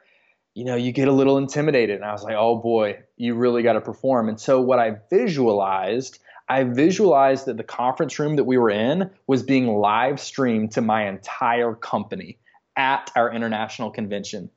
[0.54, 1.98] You know, you get a little intimidated.
[1.98, 4.28] And I was like, oh boy, you really got to perform.
[4.30, 9.12] And so what I visualized, I visualized that the conference room that we were in
[9.28, 12.40] was being live streamed to my entire company
[12.76, 14.50] at our international convention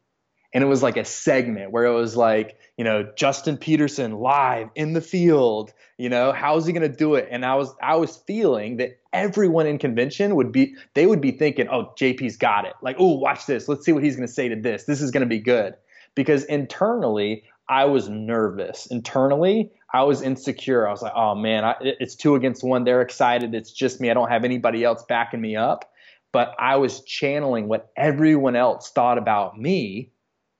[0.54, 4.70] and it was like a segment where it was like you know Justin Peterson live
[4.74, 7.28] in the field you know how's he going to do it?
[7.30, 11.30] And I was I was feeling that everyone in convention would be they would be
[11.30, 12.74] thinking oh JP's got it.
[12.82, 13.68] Like oh watch this.
[13.68, 14.82] Let's see what he's going to say to this.
[14.82, 15.74] This is going to be good.
[16.16, 18.86] Because internally I was nervous.
[18.86, 20.88] Internally I was insecure.
[20.88, 22.82] I was like oh man I, it's two against one.
[22.82, 23.54] They're excited.
[23.54, 24.10] It's just me.
[24.10, 25.88] I don't have anybody else backing me up.
[26.32, 30.10] But I was channeling what everyone else thought about me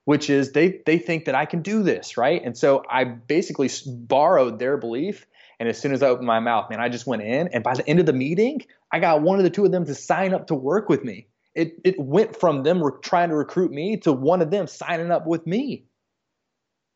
[0.05, 2.41] which is they they think that I can do this, right?
[2.43, 5.25] And so I basically borrowed their belief.
[5.59, 7.47] And as soon as I opened my mouth, man, I just went in.
[7.49, 9.85] And by the end of the meeting, I got one of the two of them
[9.85, 11.27] to sign up to work with me.
[11.55, 15.11] It it went from them re- trying to recruit me to one of them signing
[15.11, 15.85] up with me.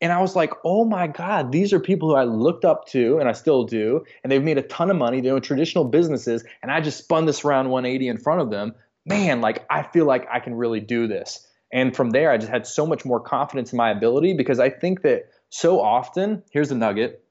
[0.00, 3.18] And I was like, oh my God, these are people who I looked up to
[3.18, 4.04] and I still do.
[4.22, 5.20] And they've made a ton of money.
[5.20, 6.44] They're in traditional businesses.
[6.62, 8.74] And I just spun this around 180 in front of them.
[9.06, 11.47] Man, like I feel like I can really do this.
[11.72, 14.70] And from there, I just had so much more confidence in my ability because I
[14.70, 17.24] think that so often, here's a nugget.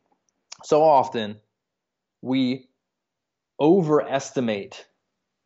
[0.64, 1.38] So often
[2.22, 2.68] we
[3.60, 4.86] overestimate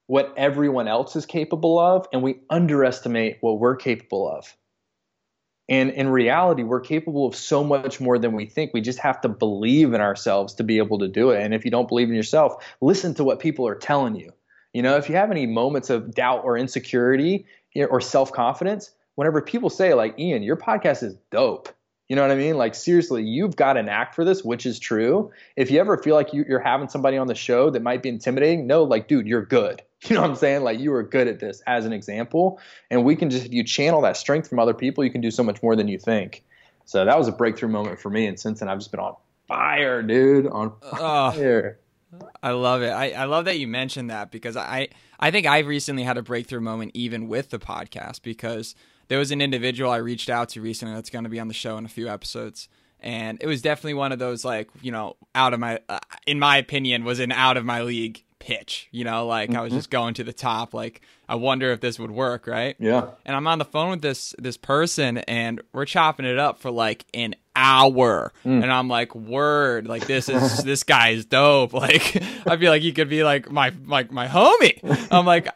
[0.08, 4.56] what everyone else is capable of and we underestimate what we're capable of.
[5.69, 8.73] And in reality, we're capable of so much more than we think.
[8.73, 11.41] We just have to believe in ourselves to be able to do it.
[11.41, 14.34] And if you don't believe in yourself, listen to what people are telling you.
[14.73, 17.45] You know, if you have any moments of doubt or insecurity
[17.76, 21.70] or self confidence, whenever people say, like, Ian, your podcast is dope,
[22.12, 22.58] you know what I mean?
[22.58, 25.32] Like, seriously, you've got an act for this, which is true.
[25.56, 28.10] If you ever feel like you, are having somebody on the show that might be
[28.10, 29.82] intimidating, no, like, dude, you're good.
[30.08, 30.64] You know what I'm saying?
[30.64, 32.60] Like, you are good at this as an example.
[32.90, 35.30] And we can just, if you channel that strength from other people, you can do
[35.30, 36.44] so much more than you think.
[36.86, 38.26] So that was a breakthrough moment for me.
[38.26, 39.16] And since then, I've just been on
[39.48, 41.78] fire, dude, on uh, fire.
[41.80, 41.81] Oh,
[42.43, 42.89] I love it.
[42.89, 46.21] I, I love that you mentioned that because I, I think I've recently had a
[46.21, 48.76] breakthrough moment even with the podcast because
[49.08, 51.54] there was an individual I reached out to recently that's going to be on the
[51.54, 52.69] show in a few episodes.
[53.00, 56.38] And it was definitely one of those, like, you know, out of my, uh, in
[56.38, 58.89] my opinion, was an out of my league pitch.
[58.91, 59.60] You know, like mm-hmm.
[59.60, 59.80] I was mm-hmm.
[59.80, 60.74] just going to the top.
[60.74, 62.76] Like I wonder if this would work, right?
[62.80, 63.12] Yeah.
[63.26, 66.71] And I'm on the phone with this this person, and we're chopping it up for
[66.71, 68.64] like an hour, mm.
[68.64, 71.74] and I'm like, word, like this is this guy is dope.
[71.82, 74.80] Like I feel like he could be like my like my homie.
[75.12, 75.48] I'm like,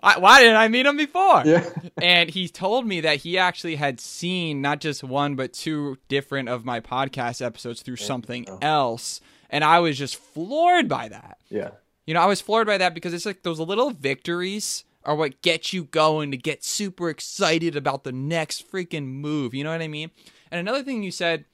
[0.00, 1.42] why didn't I meet him before?
[1.44, 1.68] Yeah.
[2.00, 6.48] And he told me that he actually had seen not just one but two different
[6.48, 9.20] of my podcast episodes through something else.
[9.50, 11.36] And I was just floored by that.
[11.50, 11.70] Yeah.
[12.06, 15.42] You know, I was floored by that because it's like those little victories are what
[15.42, 19.54] get you going to get super excited about the next freaking move.
[19.54, 20.10] You know what I mean?
[20.50, 21.44] And another thing you said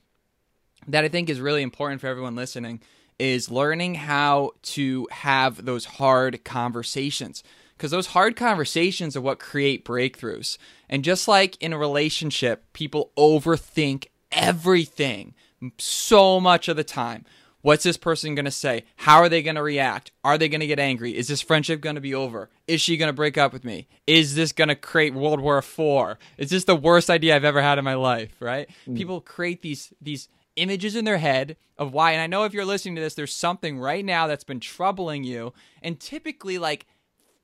[0.87, 2.81] that I think is really important for everyone listening
[3.19, 7.43] is learning how to have those hard conversations.
[7.77, 10.59] Because those hard conversations are what create breakthroughs.
[10.89, 15.35] And just like in a relationship, people overthink everything
[15.79, 17.25] so much of the time.
[17.63, 18.85] What's this person going to say?
[18.97, 20.13] How are they going to react?
[20.25, 21.17] Are they going to get angry?
[21.17, 22.49] Is this friendship going to be over?
[22.67, 23.89] Is she going to break up with me?
[24.07, 26.17] Is this going to create World War IV?
[26.39, 28.69] Is this the worst idea I've ever had in my life, right?
[28.89, 28.97] Mm.
[28.97, 32.65] People create these these images in their head of why and I know if you're
[32.65, 36.87] listening to this there's something right now that's been troubling you and typically like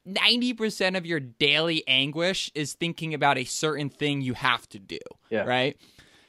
[0.07, 4.99] 90% of your daily anguish is thinking about a certain thing you have to do,
[5.31, 5.43] yeah.
[5.43, 5.77] right?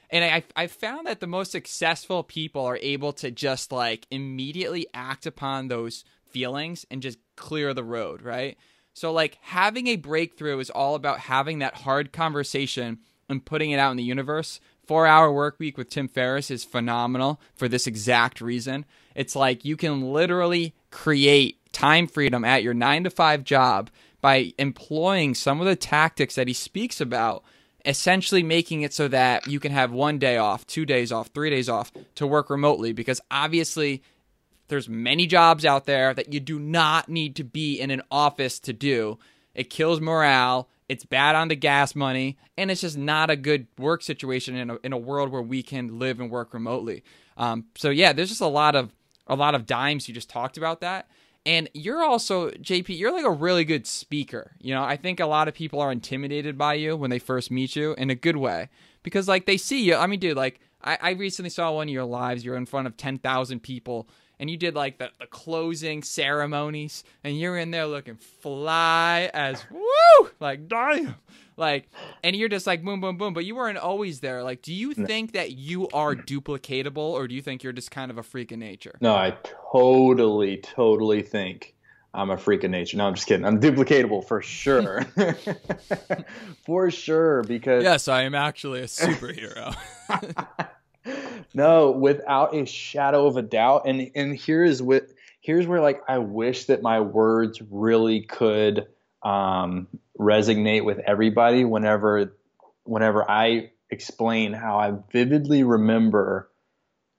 [0.10, 4.88] And I I found that the most successful people are able to just like immediately
[4.94, 8.58] act upon those feelings and just clear the road, right?
[8.94, 13.80] So like having a breakthrough is all about having that hard conversation and putting it
[13.80, 14.60] out in the universe.
[14.88, 18.86] 4-hour work week with Tim Ferriss is phenomenal for this exact reason.
[19.16, 23.90] It's like you can literally create time freedom at your 9 to 5 job
[24.22, 27.44] by employing some of the tactics that he speaks about
[27.86, 31.50] essentially making it so that you can have one day off, two days off, three
[31.50, 34.04] days off to work remotely because obviously
[34.68, 38.60] there's many jobs out there that you do not need to be in an office
[38.60, 39.18] to do.
[39.56, 43.68] It kills morale, it's bad on the gas money, and it's just not a good
[43.78, 47.04] work situation in a, in a world where we can live and work remotely.
[47.38, 48.94] Um, so yeah, there's just a lot of
[49.28, 51.10] a lot of dimes you just talked about that.
[51.48, 54.52] And you're also, JP, you're like a really good speaker.
[54.60, 57.52] You know, I think a lot of people are intimidated by you when they first
[57.52, 58.68] meet you in a good way
[59.02, 59.96] because, like, they see you.
[59.96, 62.44] I mean, dude, like, I, I recently saw one of your lives.
[62.44, 64.10] You're in front of 10,000 people
[64.42, 69.64] and you did like the, the closing ceremonies and you're in there looking fly as
[69.72, 71.16] woo, like, damn
[71.58, 71.90] like
[72.24, 74.44] and you're just like boom boom boom but you weren't always there.
[74.44, 78.12] Like do you think that you are duplicatable or do you think you're just kind
[78.12, 78.98] of a freak of nature?
[79.02, 79.36] No i
[79.72, 81.74] totally totally think
[82.14, 82.96] i'm a freak of nature.
[82.98, 83.46] No i'm just kidding.
[83.46, 85.04] I'm duplicatable for sure.
[86.66, 89.76] For sure because yes i am actually a superhero.
[91.54, 95.08] No without a shadow of a doubt and and here is what
[95.40, 98.88] here's where like i wish that my words really could
[99.24, 99.88] um
[100.20, 102.34] resonate with everybody whenever
[102.84, 106.50] whenever I explain how I vividly remember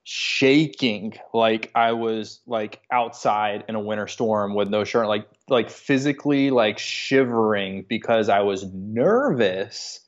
[0.04, 5.70] shaking like I was like outside in a winter storm with no shirt like like
[5.70, 10.00] physically like shivering because I was nervous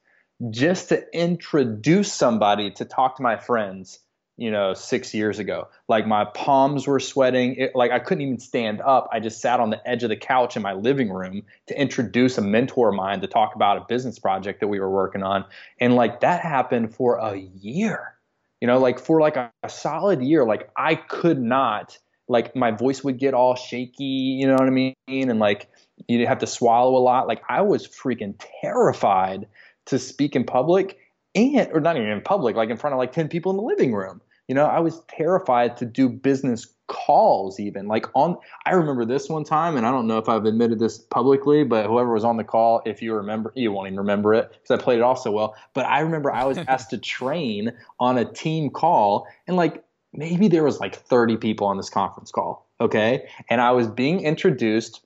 [0.49, 3.99] just to introduce somebody to talk to my friends
[4.41, 5.69] you know, six years ago.
[5.87, 7.57] Like my palms were sweating.
[7.57, 9.07] It, like I couldn't even stand up.
[9.13, 12.39] I just sat on the edge of the couch in my living room to introduce
[12.39, 15.45] a mentor of mine to talk about a business project that we were working on.
[15.79, 18.15] And like that happened for a year,
[18.63, 20.47] you know, like for like a, a solid year.
[20.47, 24.05] Like I could not, like my voice would get all shaky,
[24.41, 24.95] you know what I mean?
[25.07, 25.69] And like
[26.09, 27.29] you'd have to swallow a lot.
[27.29, 29.49] Like I was freaking terrified
[29.85, 30.97] to speak in public
[31.35, 33.63] and or not even in public, like in front of like 10 people in the
[33.63, 34.23] living room.
[34.51, 38.37] You know, I was terrified to do business calls even like on
[38.67, 41.87] i remember this one time and i don't know if i've admitted this publicly but
[41.87, 44.83] whoever was on the call if you remember you won't even remember it because i
[44.83, 48.25] played it off so well but i remember i was asked to train on a
[48.25, 53.29] team call and like maybe there was like 30 people on this conference call okay?
[53.51, 55.01] And i was being introduced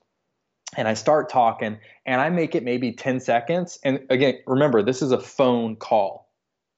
[0.75, 1.77] and i start talking
[2.07, 6.24] and i make it maybe 10 seconds and again remember this is a phone call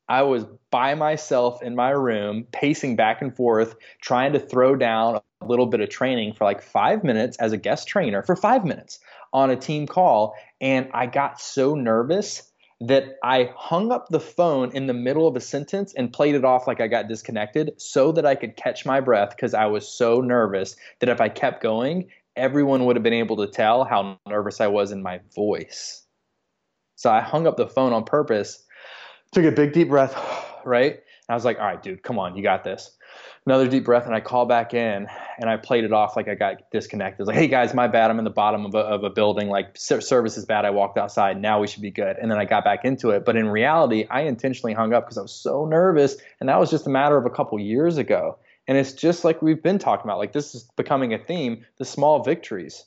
[0.09, 5.19] I was by myself in my room, pacing back and forth, trying to throw down
[5.41, 8.65] a little bit of training for like five minutes as a guest trainer for five
[8.65, 8.99] minutes
[9.33, 10.35] on a team call.
[10.61, 15.35] And I got so nervous that I hung up the phone in the middle of
[15.35, 18.85] a sentence and played it off like I got disconnected so that I could catch
[18.85, 23.03] my breath because I was so nervous that if I kept going, everyone would have
[23.03, 26.05] been able to tell how nervous I was in my voice.
[26.95, 28.63] So I hung up the phone on purpose
[29.31, 30.15] took a big deep breath,
[30.65, 30.93] right?
[30.93, 32.91] And I was like, all right, dude, come on, you got this.
[33.45, 35.07] Another deep breath, and I call back in,
[35.39, 37.27] and I played it off like I got disconnected.
[37.27, 38.11] Like, hey guys, my bad.
[38.11, 39.47] I'm in the bottom of a, of a building.
[39.47, 40.65] Like service is bad.
[40.65, 41.39] I walked outside.
[41.41, 42.17] Now we should be good.
[42.17, 43.23] And then I got back into it.
[43.23, 46.69] But in reality, I intentionally hung up because I was so nervous, and that was
[46.69, 48.37] just a matter of a couple years ago.
[48.67, 50.17] And it's just like we've been talking about.
[50.17, 52.83] Like this is becoming a theme: the small victories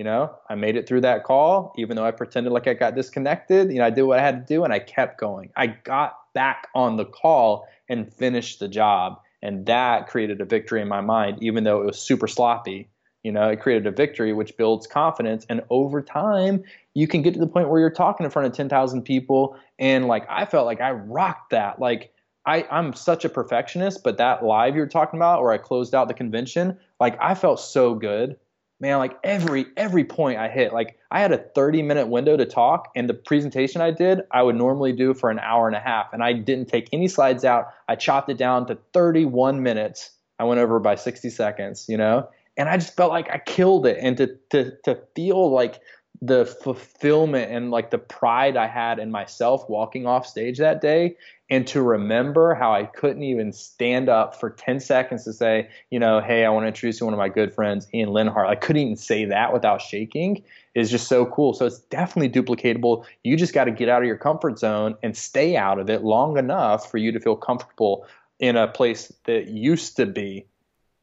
[0.00, 2.94] you know, I made it through that call, even though I pretended like I got
[2.94, 3.70] disconnected.
[3.70, 5.50] You know, I did what I had to do and I kept going.
[5.54, 9.20] I got back on the call and finished the job.
[9.42, 12.88] And that created a victory in my mind, even though it was super sloppy.
[13.22, 15.44] You know, it created a victory which builds confidence.
[15.50, 18.54] And over time, you can get to the point where you're talking in front of
[18.54, 19.54] 10,000 people.
[19.78, 21.78] And like, I felt like I rocked that.
[21.78, 22.10] Like,
[22.46, 26.08] I, I'm such a perfectionist, but that live you're talking about, where I closed out
[26.08, 28.38] the convention, like, I felt so good
[28.80, 32.46] man, like every every point I hit, like I had a 30 minute window to
[32.46, 35.80] talk, and the presentation I did, I would normally do for an hour and a
[35.80, 37.68] half, and I didn't take any slides out.
[37.88, 40.10] I chopped it down to 31 minutes.
[40.38, 43.86] I went over by 60 seconds, you know, and I just felt like I killed
[43.86, 45.80] it, and to to to feel like
[46.22, 51.16] the fulfillment and like the pride I had in myself walking off stage that day
[51.48, 55.98] and to remember how I couldn't even stand up for 10 seconds to say, you
[55.98, 58.48] know, hey, I want to introduce you to one of my good friends, Ian Lenhart.
[58.48, 60.44] I couldn't even say that without shaking
[60.74, 61.54] is just so cool.
[61.54, 63.04] So it's definitely duplicatable.
[63.24, 66.04] You just got to get out of your comfort zone and stay out of it
[66.04, 68.06] long enough for you to feel comfortable
[68.38, 70.46] in a place that used to be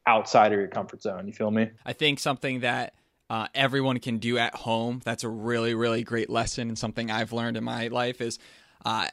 [0.06, 1.28] outside of your comfort zone.
[1.28, 1.72] You feel me?
[1.86, 2.94] I think something that
[3.30, 5.02] uh, everyone can do at home.
[5.04, 8.40] That's a really, really great lesson and something I've learned in my life is
[8.86, 9.08] uh,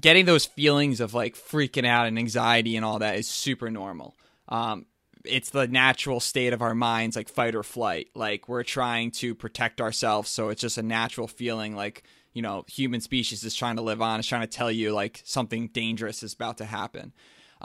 [0.00, 4.16] getting those feelings of like freaking out and anxiety and all that is super normal.
[4.48, 4.86] Um,
[5.24, 8.08] it's the natural state of our minds, like fight or flight.
[8.14, 11.74] Like we're trying to protect ourselves, so it's just a natural feeling.
[11.74, 14.92] Like you know, human species is trying to live on, is trying to tell you
[14.92, 17.12] like something dangerous is about to happen.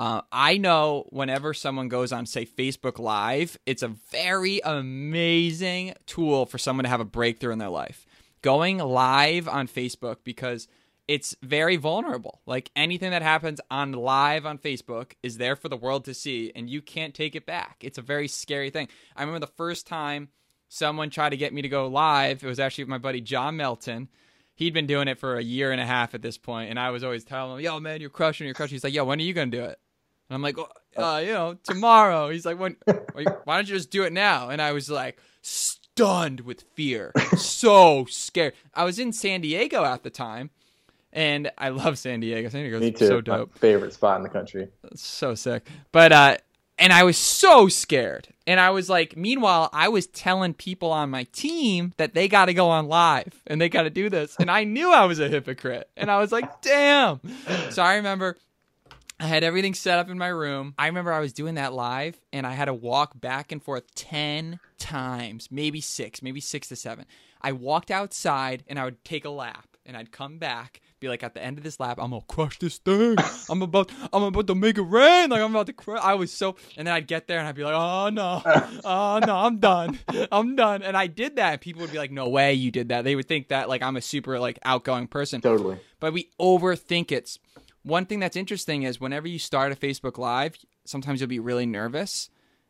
[0.02, 6.47] Uh, I know whenever someone goes on, say, Facebook Live, it's a very amazing tool
[6.47, 8.08] for someone to have a breakthrough in their life.
[8.41, 10.68] Going live on Facebook because
[11.08, 12.41] it's very vulnerable.
[12.47, 16.52] Like anything that happens on live on Facebook is there for the world to see,
[16.56, 17.78] and you can't take it back.
[17.82, 18.88] It's a very scary thing.
[19.16, 20.30] I remember the first time
[20.68, 24.10] someone tried to get me to go live, it was actually my buddy John Melton.
[24.56, 26.89] He'd been doing it for a year and a half at this point, and I
[26.89, 29.24] was always telling him, "Yo, man, you're crushing, you're crushing." He's like, "Yo, when are
[29.24, 29.78] you gonna do it?"
[30.32, 30.57] And I'm like,
[30.95, 32.29] uh, you know, tomorrow.
[32.29, 32.77] He's like, when?
[33.43, 34.47] Why don't you just do it now?
[34.47, 38.53] And I was like, stunned with fear, so scared.
[38.73, 40.49] I was in San Diego at the time,
[41.11, 42.47] and I love San Diego.
[42.47, 43.07] San Diego's Me too.
[43.07, 43.51] so dope.
[43.55, 44.69] My favorite spot in the country.
[44.95, 45.67] so sick.
[45.91, 46.38] But uh
[46.77, 48.29] and I was so scared.
[48.47, 52.45] And I was like, meanwhile, I was telling people on my team that they got
[52.45, 54.36] to go on live and they got to do this.
[54.39, 55.89] And I knew I was a hypocrite.
[55.95, 57.19] And I was like, damn.
[57.69, 58.38] So I remember
[59.22, 60.74] I had everything set up in my room.
[60.80, 63.93] I remember I was doing that live and I had to walk back and forth
[63.93, 67.05] 10 times, maybe six, maybe six to seven.
[67.39, 71.24] I walked outside and I would take a lap and I'd come back be like
[71.24, 73.17] at the end of this lap, I'm gonna crush this thing.
[73.49, 75.32] I'm about I'm about to make it rain.
[75.32, 75.99] Like I'm about to crush.
[76.01, 78.41] I was so and then I'd get there and I'd be like, oh no,
[78.86, 79.99] oh no, I'm done.
[80.32, 80.84] I'm done.
[80.84, 81.53] And I did that.
[81.53, 83.03] And people would be like, no way you did that.
[83.03, 85.41] They would think that like I'm a super like outgoing person.
[85.41, 85.80] Totally.
[85.99, 87.38] But we overthink it.
[87.84, 90.55] One thing that's interesting is whenever you start a Facebook Live,
[90.86, 92.29] sometimes you'll be really nervous.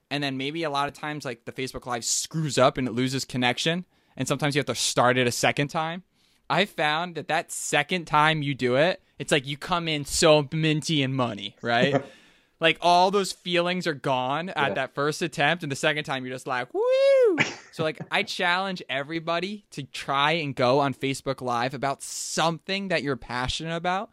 [0.09, 2.91] And then maybe a lot of times like the Facebook Live screws up and it
[2.91, 3.85] loses connection.
[4.17, 6.03] And sometimes you have to start it a second time
[6.51, 10.49] I found that that second time you do it, it's like you come in so
[10.51, 12.03] minty and money, right?
[12.59, 14.73] like all those feelings are gone at yeah.
[14.73, 17.37] that first attempt, and the second time you're just like, woo!
[17.71, 23.01] so like, I challenge everybody to try and go on Facebook Live about something that
[23.01, 24.09] you're passionate about.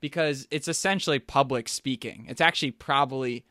[0.00, 2.26] Because it's essentially public speaking.
[2.28, 3.44] It's actually probably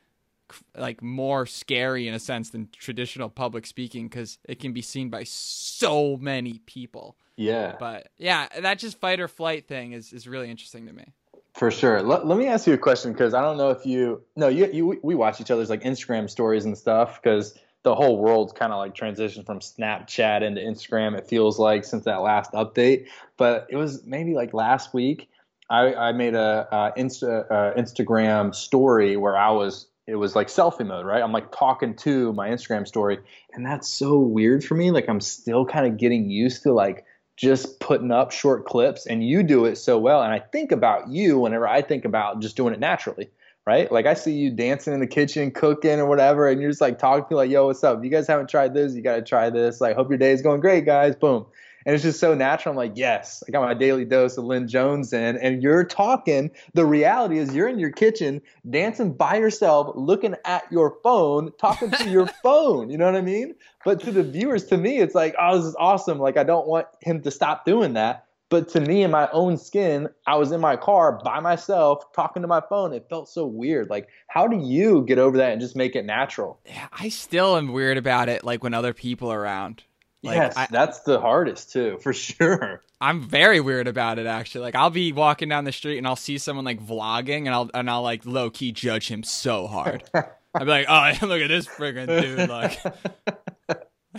[0.78, 5.10] like more scary in a sense than traditional public speaking because it can be seen
[5.10, 7.16] by so many people.
[7.36, 7.76] Yeah.
[7.80, 11.14] But yeah, that just fight or flight thing is, is really interesting to me.
[11.54, 12.02] For sure.
[12.02, 14.72] Let, let me ask you a question because I don't know if you no you,
[14.72, 18.72] you we watch each other's like Instagram stories and stuff because the whole world's kind
[18.72, 21.18] of like transitioned from Snapchat into Instagram.
[21.18, 25.30] It feels like since that last update, but it was maybe like last week.
[25.70, 30.86] I, I made a Insta uh, Instagram story where I was it was like selfie
[30.86, 31.22] mode, right?
[31.22, 33.20] I'm like talking to my Instagram story,
[33.54, 34.90] and that's so weird for me.
[34.90, 37.06] Like I'm still kind of getting used to like
[37.38, 40.24] just putting up short clips, and you do it so well.
[40.24, 43.30] And I think about you whenever I think about just doing it naturally,
[43.68, 43.92] right?
[43.92, 46.98] Like I see you dancing in the kitchen, cooking or whatever, and you're just like
[46.98, 48.04] talking to like, "Yo, what's up?
[48.04, 49.80] You guys haven't tried this, you got to try this.
[49.80, 51.46] Like, hope your day is going great, guys." Boom
[51.90, 52.74] and it's just so natural.
[52.74, 56.52] I'm like, yes, I got my daily dose of Len Jones in, and you're talking.
[56.76, 61.90] The reality is, you're in your kitchen dancing by yourself, looking at your phone, talking
[61.90, 62.92] to your phone.
[62.92, 63.56] You know what I mean?
[63.84, 66.20] But to the viewers, to me, it's like, oh, this is awesome.
[66.20, 68.28] Like, I don't want him to stop doing that.
[68.50, 72.44] But to me, in my own skin, I was in my car by myself talking
[72.44, 72.94] to my phone.
[72.94, 73.90] It felt so weird.
[73.90, 76.60] Like, how do you get over that and just make it natural?
[76.68, 78.44] Yeah, I still am weird about it.
[78.44, 79.86] Like when other people are around.
[80.22, 82.82] Like, yes, I, that's the hardest too, for sure.
[83.02, 84.62] I'm very weird about it actually.
[84.62, 87.70] Like I'll be walking down the street and I'll see someone like vlogging and I'll
[87.74, 90.04] and I'll like low key judge him so hard.
[90.14, 92.80] I'll be like, oh look at this friggin' dude, like,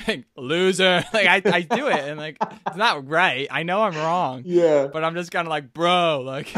[0.06, 1.04] like loser.
[1.12, 3.48] Like I, I do it and like it's not right.
[3.50, 4.42] I know I'm wrong.
[4.46, 4.86] Yeah.
[4.90, 6.54] But I'm just kind of like, bro, like.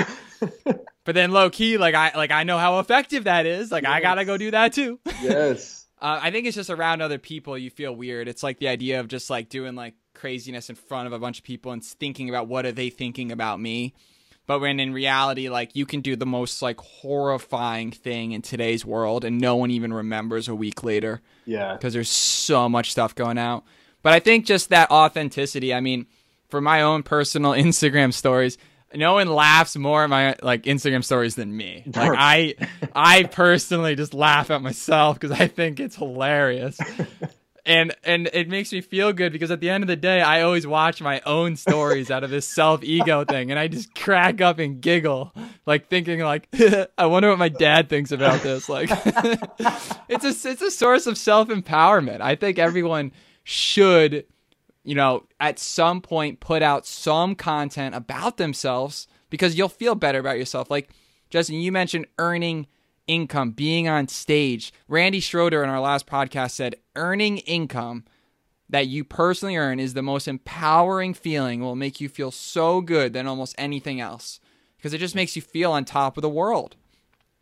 [1.04, 3.72] but then low key, like I like I know how effective that is.
[3.72, 3.92] Like yes.
[3.92, 5.00] I gotta go do that too.
[5.20, 5.81] yes.
[6.02, 8.26] Uh, I think it's just around other people you feel weird.
[8.26, 11.38] It's like the idea of just like doing like craziness in front of a bunch
[11.38, 13.94] of people and thinking about what are they thinking about me.
[14.48, 18.84] But when in reality, like you can do the most like horrifying thing in today's
[18.84, 21.22] world and no one even remembers a week later.
[21.44, 21.74] Yeah.
[21.74, 23.62] Because there's so much stuff going out.
[24.02, 26.06] But I think just that authenticity, I mean,
[26.48, 28.58] for my own personal Instagram stories,
[28.94, 31.84] no one laughs more at my like Instagram stories than me.
[31.94, 32.54] Like I,
[32.94, 36.78] I personally just laugh at myself because I think it's hilarious,
[37.64, 40.42] and and it makes me feel good because at the end of the day, I
[40.42, 44.40] always watch my own stories out of this self ego thing, and I just crack
[44.40, 45.32] up and giggle,
[45.66, 46.48] like thinking like,
[46.98, 48.68] I wonder what my dad thinks about this.
[48.68, 48.90] Like,
[50.08, 52.20] it's a it's a source of self empowerment.
[52.20, 53.12] I think everyone
[53.44, 54.24] should
[54.84, 60.18] you know, at some point put out some content about themselves because you'll feel better
[60.18, 60.70] about yourself.
[60.70, 60.90] Like,
[61.30, 62.66] Justin, you mentioned earning
[63.06, 64.72] income, being on stage.
[64.88, 68.04] Randy Schroeder in our last podcast said earning income
[68.68, 73.12] that you personally earn is the most empowering feeling, will make you feel so good
[73.12, 74.40] than almost anything else
[74.76, 76.76] because it just makes you feel on top of the world.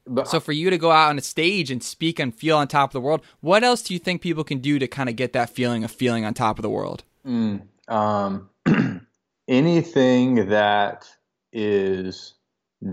[0.06, 2.66] But, so for you to go out on a stage and speak and feel on
[2.68, 5.14] top of the world, what else do you think people can do to kind of
[5.14, 7.04] get that feeling of feeling on top of the world?
[7.26, 8.50] Mm, um,
[9.48, 11.08] anything that
[11.52, 12.34] is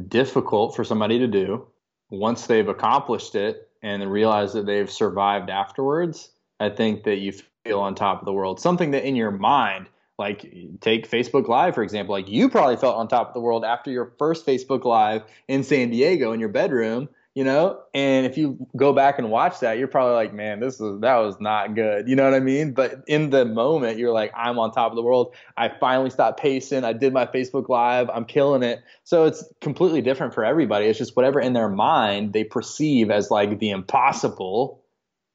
[0.08, 1.68] difficult for somebody to do,
[2.10, 7.80] once they've accomplished it and realize that they've survived afterwards, I think that you feel
[7.80, 8.60] on top of the world.
[8.60, 10.42] Something that in your mind, like
[10.82, 13.92] take Facebook Live for example, like you probably felt on top of the world after
[13.92, 17.08] your first Facebook Live in San Diego in your bedroom
[17.38, 17.80] you know?
[17.94, 21.18] And if you go back and watch that you're probably like man this was that
[21.18, 22.08] was not good.
[22.08, 22.74] You know what i mean?
[22.74, 25.36] But in the moment you're like i'm on top of the world.
[25.56, 26.84] I finally stopped pacing.
[26.84, 28.10] I did my facebook live.
[28.10, 28.82] I'm killing it.
[29.04, 30.88] So it's completely different for everybody.
[30.88, 34.84] It's just whatever in their mind they perceive as like the impossible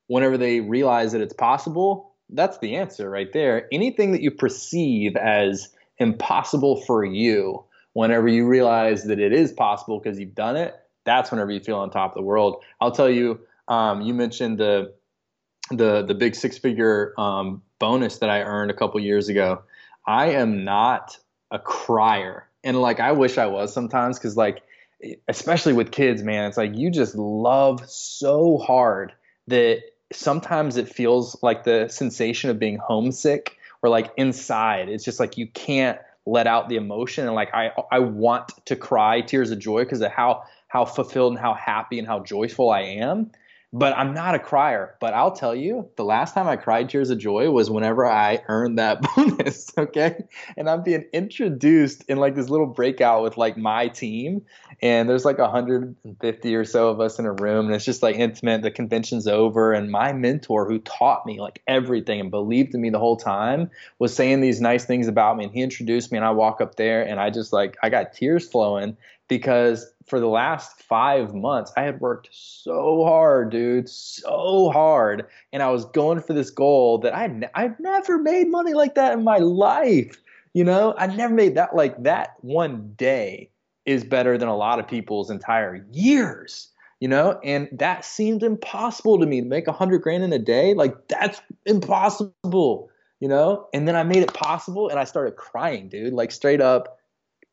[0.09, 3.69] whenever they realize that it's possible that's the answer right there.
[3.71, 10.01] Anything that you perceive as impossible for you whenever you realize that it is possible
[10.01, 10.75] because you've done it
[11.05, 12.63] that's whenever you feel on top of the world.
[12.81, 14.95] I'll tell you, um, you mentioned the
[15.71, 19.63] the the big six figure um, bonus that I earned a couple years ago.
[20.07, 21.19] I am not
[21.51, 24.63] a crier, and like I wish I was sometimes because like
[25.29, 29.13] especially with kids, man, it's like you just love so hard
[29.49, 29.83] that
[30.13, 34.89] sometimes it feels like the sensation of being homesick or like inside.
[34.89, 38.77] It's just like you can't let out the emotion and like I I want to
[38.77, 42.71] cry tears of joy because of how how fulfilled and how happy and how joyful
[42.71, 43.31] I am.
[43.75, 44.97] But I'm not a crier.
[45.01, 48.43] But I'll tell you, the last time I cried tears of joy was whenever I
[48.49, 49.71] earned that bonus.
[49.77, 50.25] Okay.
[50.57, 54.47] And I'm being introduced in like this little breakout with like my team.
[54.81, 57.67] And there's like 150 or so of us in a room.
[57.67, 58.63] And it's just like intimate.
[58.63, 59.75] The convention's over.
[59.75, 63.71] And my mentor, who taught me like everything and believed in me the whole time,
[63.99, 65.45] was saying these nice things about me.
[65.45, 66.17] And he introduced me.
[66.17, 68.97] And I walk up there and I just like, I got tears flowing
[69.33, 75.25] because for the last five months, I had worked so hard, dude, so hard.
[75.55, 78.95] And I was going for this goal that I had, I've never made money like
[78.97, 80.21] that in my life.
[80.53, 83.49] You know, I never made that like that one day
[83.87, 86.69] is better than a lot of people's entire years
[87.01, 90.39] you know and that seemed impossible to me to make a hundred grand in a
[90.39, 95.35] day like that's impossible you know and then i made it possible and i started
[95.35, 97.01] crying dude like straight up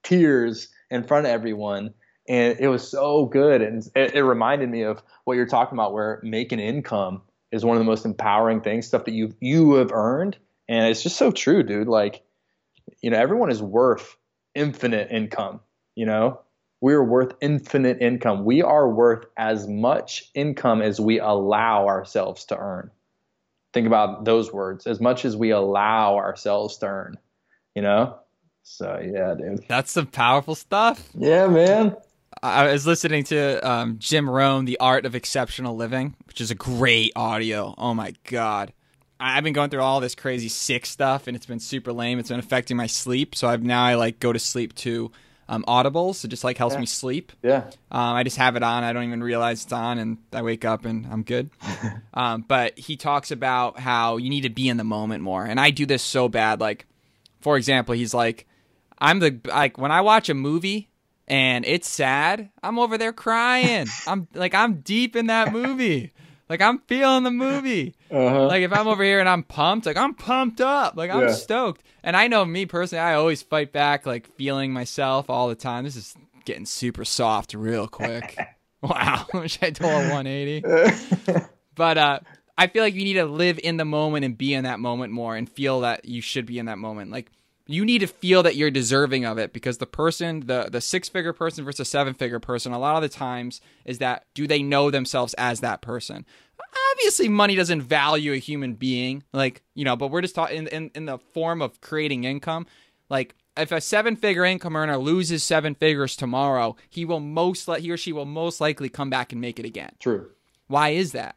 [0.04, 1.94] tears in front of everyone
[2.28, 5.94] and it was so good and it, it reminded me of what you're talking about
[5.94, 7.22] where making income
[7.52, 10.38] is one of the most empowering things stuff that you you have earned
[10.68, 12.24] and it's just so true dude like
[13.02, 14.16] you know everyone is worth
[14.56, 15.60] infinite income
[15.96, 16.40] you know
[16.82, 18.46] we're worth infinite income.
[18.46, 22.92] We are worth as much income as we allow ourselves to earn.
[23.74, 27.18] Think about those words as much as we allow ourselves to earn,
[27.76, 28.18] you know?
[28.70, 29.66] So, yeah, dude.
[29.68, 31.10] That's some powerful stuff.
[31.18, 31.96] Yeah, man.
[32.42, 36.56] I was listening to um, Jim Rohn, The Art of Exceptional Living, which is a
[36.56, 37.74] great audio.
[37.78, 38.72] Oh my God.
[39.20, 42.20] I've been going through all this crazy sick stuff and it's been super lame.
[42.20, 43.36] It's been affecting my sleep.
[43.36, 45.12] So I've now I like go to sleep to
[45.50, 46.16] um, audibles.
[46.16, 46.80] So just like helps yeah.
[46.80, 47.34] me sleep.
[47.42, 47.64] Yeah.
[47.92, 48.84] Um, I just have it on.
[48.84, 51.50] I don't even realize it's on, and I wake up and I'm good.
[52.14, 55.60] um, but he talks about how you need to be in the moment more, and
[55.60, 56.62] I do this so bad.
[56.62, 56.86] Like,
[57.42, 58.46] for example, he's like,
[59.00, 60.90] I'm the like when I watch a movie
[61.28, 63.88] and it's sad, I'm over there crying.
[64.08, 66.14] I'm like I'm deep in that movie.
[66.50, 67.96] Like I'm feeling the movie.
[68.10, 68.48] Uh-huh.
[68.48, 71.34] Like if I'm over here and I'm pumped, like I'm pumped up, like I'm yeah.
[71.34, 71.84] stoked.
[72.04, 75.84] And I know me personally, I always fight back, like feeling myself all the time.
[75.84, 78.38] This is getting super soft real quick.
[78.82, 80.64] wow, I wish I told a 180.
[81.76, 82.20] but uh,
[82.58, 85.14] I feel like you need to live in the moment and be in that moment
[85.14, 87.12] more, and feel that you should be in that moment.
[87.12, 87.32] Like
[87.70, 91.08] you need to feel that you're deserving of it because the person the the six
[91.08, 94.64] figure person versus seven figure person a lot of the times is that do they
[94.64, 96.26] know themselves as that person?
[96.94, 100.68] Obviously money doesn't value a human being like you know but we're just talking in,
[100.68, 102.66] in, in the form of creating income.
[103.08, 107.82] Like if a seven figure income earner loses seven figures tomorrow he will most li-
[107.82, 109.92] he or she will most likely come back and make it again.
[110.00, 110.32] True.
[110.68, 111.36] Why is that?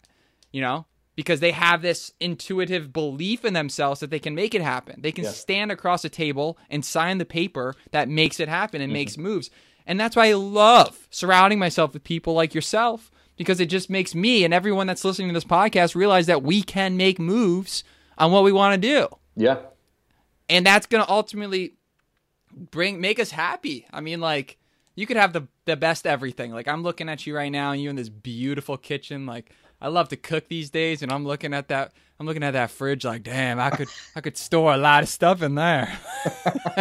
[0.50, 4.62] You know because they have this intuitive belief in themselves that they can make it
[4.62, 5.00] happen.
[5.02, 5.30] They can yeah.
[5.30, 8.94] stand across a table and sign the paper that makes it happen and mm-hmm.
[8.94, 9.50] makes moves.
[9.86, 14.14] And that's why I love surrounding myself with people like yourself because it just makes
[14.14, 17.84] me and everyone that's listening to this podcast realize that we can make moves
[18.16, 19.08] on what we want to do.
[19.36, 19.58] Yeah.
[20.48, 21.74] And that's going to ultimately
[22.54, 23.86] bring make us happy.
[23.92, 24.58] I mean like
[24.94, 26.52] you could have the the best everything.
[26.52, 29.50] Like I'm looking at you right now and you in this beautiful kitchen like
[29.82, 31.92] I love to cook these days, and I'm looking at that.
[32.20, 35.08] I'm looking at that fridge like, damn, I could I could store a lot of
[35.08, 35.92] stuff in there.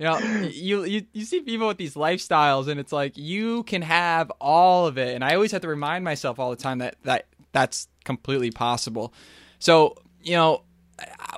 [0.00, 3.82] you know, you, you you see people with these lifestyles, and it's like you can
[3.82, 5.14] have all of it.
[5.14, 9.12] And I always have to remind myself all the time that that that's completely possible.
[9.58, 10.62] So you know,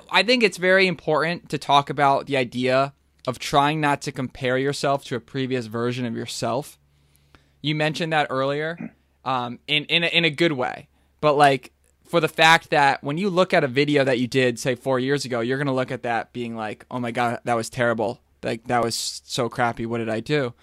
[0.09, 2.93] I think it's very important to talk about the idea
[3.27, 6.79] of trying not to compare yourself to a previous version of yourself.
[7.61, 10.87] You mentioned that earlier um, in in a, in a good way.
[11.21, 11.71] But like
[12.05, 14.99] for the fact that when you look at a video that you did say four
[14.99, 18.21] years ago, you're gonna look at that being like, oh my god, that was terrible.
[18.43, 19.85] Like that was so crappy.
[19.85, 20.53] What did I do?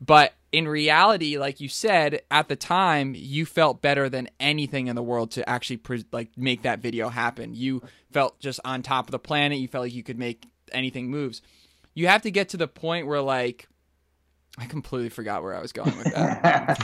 [0.00, 4.96] But in reality, like you said, at the time, you felt better than anything in
[4.96, 7.54] the world to actually pre- like make that video happen.
[7.54, 9.58] You felt just on top of the planet.
[9.58, 11.40] You felt like you could make anything moves.
[11.94, 13.68] You have to get to the point where like
[14.58, 16.78] I completely forgot where I was going with that.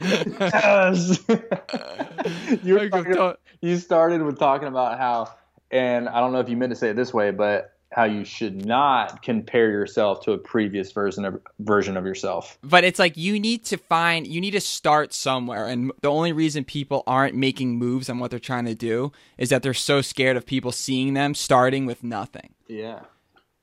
[0.00, 1.20] yes.
[2.62, 5.32] you, you started with talking about how,
[5.70, 8.24] and I don't know if you meant to say it this way, but how you
[8.24, 12.56] should not compare yourself to a previous version of version of yourself.
[12.62, 16.32] But it's like you need to find you need to start somewhere and the only
[16.32, 20.02] reason people aren't making moves on what they're trying to do is that they're so
[20.02, 22.54] scared of people seeing them starting with nothing.
[22.68, 23.00] Yeah.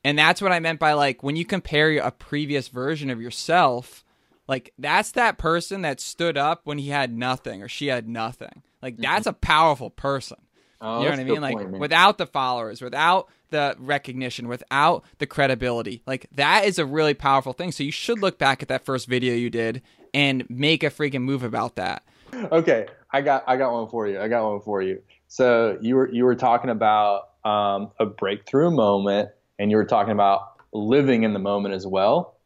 [0.08, 4.06] And that's what I meant by like when you compare a previous version of yourself,
[4.48, 8.64] like that's that person that stood up when he had nothing or she had nothing.
[8.82, 9.02] Like mm-hmm.
[9.02, 10.38] that's a powerful person.
[10.80, 11.42] Oh, you know what I mean?
[11.42, 16.04] Like point, without the followers, without the recognition, without the credibility.
[16.08, 17.74] Like that is a really powerful thing.
[17.74, 19.82] So you should look back at that first video you did
[20.14, 22.06] and make a freaking move about that.
[22.34, 24.22] Okay, I got I got one for you.
[24.22, 25.02] I got one for you.
[25.28, 30.14] So you were you were talking about um, a breakthrough moment and you were talking
[30.14, 32.38] about living in the moment as well.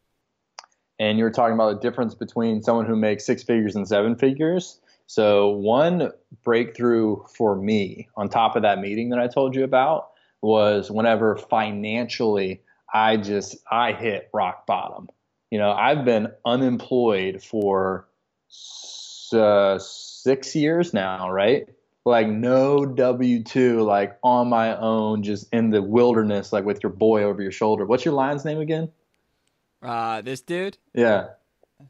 [1.00, 4.16] And you were talking about the difference between someone who makes six figures and seven
[4.16, 4.80] figures.
[5.08, 6.12] So, one
[6.44, 10.10] breakthrough for me on top of that meeting that I told you about
[10.42, 12.62] was whenever financially
[12.94, 15.10] I just I hit rock bottom.
[15.50, 18.08] You know, I've been unemployed for
[19.34, 21.68] uh, six years now, right?
[22.04, 26.92] Like no W two, like on my own, just in the wilderness, like with your
[26.92, 27.86] boy over your shoulder.
[27.86, 28.90] What's your lion's name again?
[29.84, 30.78] Uh, this dude.
[30.94, 31.28] Yeah.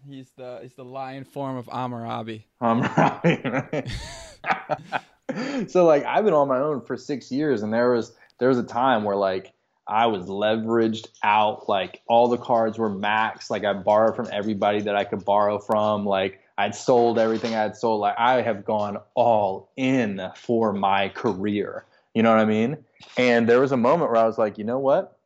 [0.07, 2.43] He's the he's the lion form of Amarabi.
[2.61, 3.89] Amarabi.
[4.43, 5.69] Right?
[5.69, 8.57] so like I've been on my own for six years, and there was there was
[8.57, 9.53] a time where like
[9.87, 14.81] I was leveraged out, like all the cards were maxed, like I borrowed from everybody
[14.81, 18.01] that I could borrow from, like I'd sold everything I had sold.
[18.01, 21.85] Like I have gone all in for my career.
[22.13, 22.77] You know what I mean?
[23.17, 25.17] And there was a moment where I was like, you know what?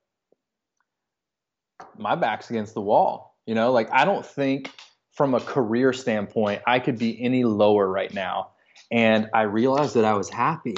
[1.97, 3.35] My back's against the wall.
[3.45, 4.71] You know, like I don't think
[5.11, 8.51] from a career standpoint I could be any lower right now.
[8.89, 10.77] And I realized that I was happy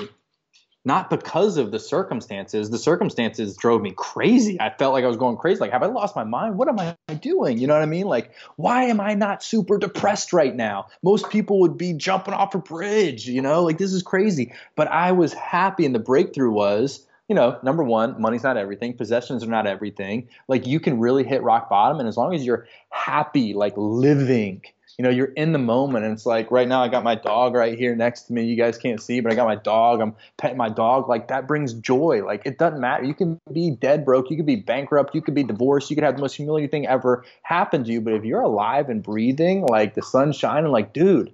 [0.88, 2.70] not because of the circumstances.
[2.70, 4.60] The circumstances drove me crazy.
[4.62, 5.60] I felt like I was going crazy.
[5.60, 6.58] Like, have I lost my mind?
[6.58, 7.58] What am I doing?
[7.58, 8.08] You know what I mean?
[8.08, 10.88] Like, why am I not super depressed right now?
[11.04, 14.54] Most people would be jumping off a bridge, you know, like this is crazy.
[14.78, 18.96] But I was happy, and the breakthrough was, you know, number one, money's not everything,
[18.96, 20.30] possessions are not everything.
[20.48, 24.62] Like, you can really hit rock bottom, and as long as you're happy, like living,
[24.98, 26.06] you know, you're in the moment.
[26.06, 28.46] And it's like right now I got my dog right here next to me.
[28.46, 30.02] You guys can't see, but I got my dog.
[30.02, 31.08] I'm petting my dog.
[31.08, 32.24] Like that brings joy.
[32.26, 33.04] Like it doesn't matter.
[33.04, 34.32] You can be dead broke.
[34.32, 35.14] You could be bankrupt.
[35.14, 35.92] You could be divorced.
[35.92, 38.02] You could have the most humiliating thing ever happen to you.
[38.02, 41.32] But if you're alive and breathing, like the sun's shining, like, dude,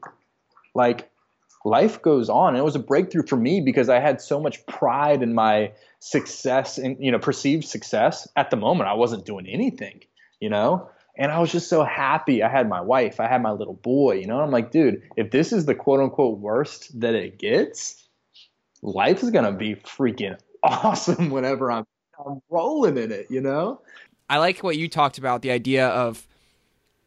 [0.76, 1.10] like
[1.64, 2.50] life goes on.
[2.50, 5.72] And it was a breakthrough for me because I had so much pride in my
[6.00, 8.28] success and, you know, perceived success.
[8.36, 10.02] At the moment, I wasn't doing anything,
[10.42, 10.90] you know?
[11.16, 12.42] And I was just so happy.
[12.42, 14.42] I had my wife, I had my little boy, you know.
[14.42, 18.08] I'm like, dude, if this is the quote unquote worst that it gets,
[18.82, 21.86] life is gonna be freaking awesome whenever I'm,
[22.20, 23.82] I'm rolling in it, you know.
[24.30, 26.26] I like what you talked about the idea of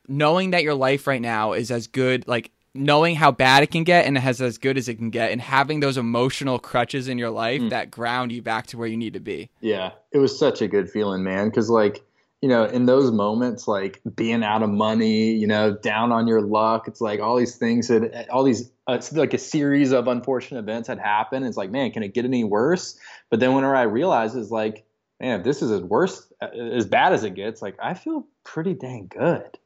[0.06, 3.84] knowing that your life right now is as good, like knowing how bad it can
[3.84, 7.08] get and it has as good as it can get, and having those emotional crutches
[7.08, 7.70] in your life mm.
[7.70, 9.50] that ground you back to where you need to be.
[9.60, 11.48] Yeah, it was such a good feeling, man.
[11.48, 12.04] Because like
[12.46, 16.40] you know, in those moments, like being out of money, you know, down on your
[16.40, 20.60] luck, it's like all these things that, all these, uh, like a series of unfortunate
[20.60, 21.44] events had happened.
[21.44, 22.96] It's like, man, can it get any worse?
[23.30, 24.84] But then whenever I realized, is like,
[25.18, 28.24] man, if this is as worse, uh, as bad as it gets, like I feel
[28.44, 29.58] pretty dang good.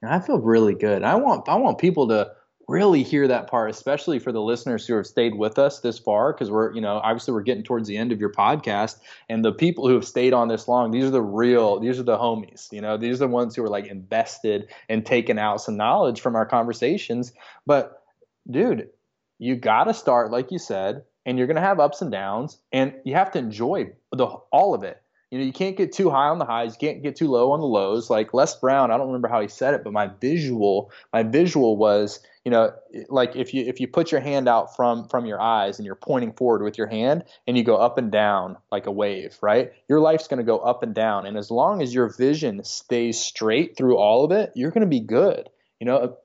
[0.00, 1.02] And I feel really good.
[1.02, 2.30] I want, I want people to
[2.68, 6.32] really hear that part, especially for the listeners who have stayed with us this far,
[6.32, 8.98] because we're, you know, obviously we're getting towards the end of your podcast.
[9.28, 12.04] And the people who have stayed on this long, these are the real, these are
[12.04, 15.62] the homies, you know, these are the ones who are like invested and taking out
[15.62, 17.32] some knowledge from our conversations.
[17.66, 18.02] But
[18.50, 18.90] dude,
[19.38, 22.58] you got to start, like you said, and you're going to have ups and downs,
[22.72, 25.02] and you have to enjoy the all of it.
[25.30, 27.52] You know, you can't get too high on the highs, you can't get too low
[27.52, 28.08] on the lows.
[28.08, 31.76] Like Les Brown, I don't remember how he said it, but my visual, my visual
[31.76, 32.72] was, you know,
[33.10, 35.94] like if you if you put your hand out from from your eyes and you're
[35.94, 39.72] pointing forward with your hand and you go up and down like a wave, right?
[39.86, 43.20] Your life's going to go up and down, and as long as your vision stays
[43.20, 45.50] straight through all of it, you're going to be good.
[45.78, 46.16] You know,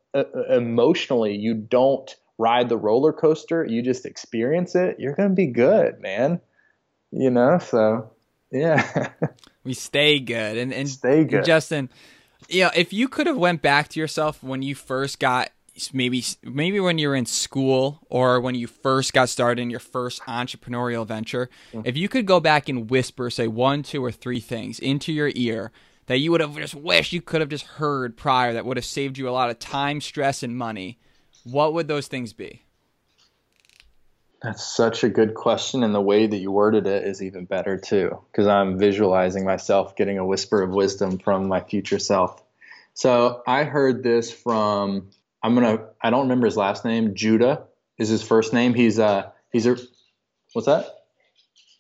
[0.50, 5.00] emotionally, you don't ride the roller coaster, you just experience it.
[5.00, 6.42] You're going to be good, man.
[7.12, 8.12] You know, so
[8.54, 9.10] yeah.
[9.64, 11.44] we stay good and and stay good.
[11.44, 11.90] Justin,
[12.50, 15.52] you know, if you could have went back to yourself when you first got
[15.92, 19.80] maybe maybe when you were in school or when you first got started in your
[19.80, 21.86] first entrepreneurial venture, mm-hmm.
[21.86, 25.32] if you could go back and whisper say one, two or three things into your
[25.36, 25.72] ear
[26.08, 28.86] that you would have just wished you could have just heard prior that would have
[28.86, 31.00] saved you a lot of time, stress and money,
[31.44, 32.64] what would those things be?
[34.44, 37.78] That's such a good question, and the way that you worded it is even better
[37.78, 42.44] too, because I'm visualizing myself getting a whisper of wisdom from my future self.
[42.94, 45.10] So I heard this from
[45.42, 47.16] I'm gonna I don't remember his last name.
[47.16, 47.64] Judah
[47.98, 48.74] is his first name.
[48.74, 49.78] He's uh he's a
[50.52, 50.88] what's that?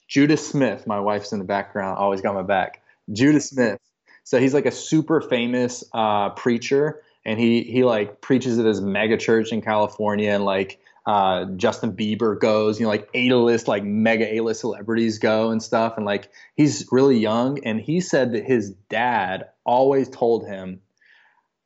[0.08, 0.88] Judah Smith.
[0.88, 1.98] My wife's in the background.
[1.98, 2.82] Always got my back.
[3.12, 3.80] Judah Smith.
[4.24, 8.80] So he's like a super famous uh, preacher, and he he like preaches at his
[8.80, 13.84] mega church in California, and like uh, Justin Bieber goes, you know, like A-list, like
[13.84, 15.96] mega A-list celebrities go and stuff.
[15.98, 20.82] And like he's really young, and he said that his dad always told him,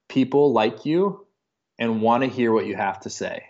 [0.10, 1.26] people like you
[1.78, 3.44] and want to hear what you have to say.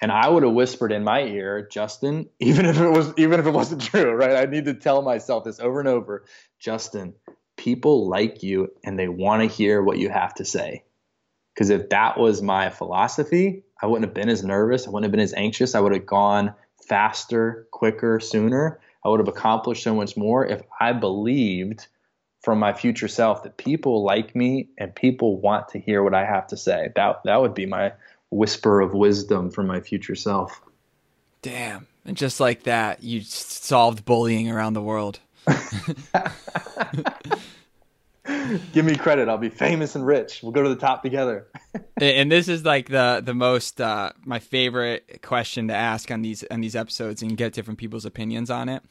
[0.00, 3.46] And I would have whispered in my ear, Justin, even if it was even if
[3.46, 4.36] it wasn't true, right?
[4.36, 6.24] I need to tell myself this over and over.
[6.60, 7.14] Justin,
[7.56, 10.84] people like you and they want to hear what you have to say.
[11.54, 14.86] Because if that was my philosophy, I wouldn't have been as nervous.
[14.86, 15.74] I wouldn't have been as anxious.
[15.74, 16.54] I would have gone
[16.88, 18.80] faster, quicker, sooner.
[19.04, 21.86] I would have accomplished so much more if I believed
[22.40, 26.24] from my future self that people like me and people want to hear what I
[26.24, 26.90] have to say.
[26.96, 27.92] That that would be my
[28.30, 30.60] whisper of wisdom from my future self.
[31.42, 31.86] Damn.
[32.04, 35.20] And just like that, you solved bullying around the world.
[38.72, 39.28] Give me credit.
[39.28, 40.42] I'll be famous and rich.
[40.42, 41.46] We'll go to the top together.
[42.00, 46.44] and this is like the the most uh, my favorite question to ask on these
[46.50, 48.82] on these episodes and get different people's opinions on it.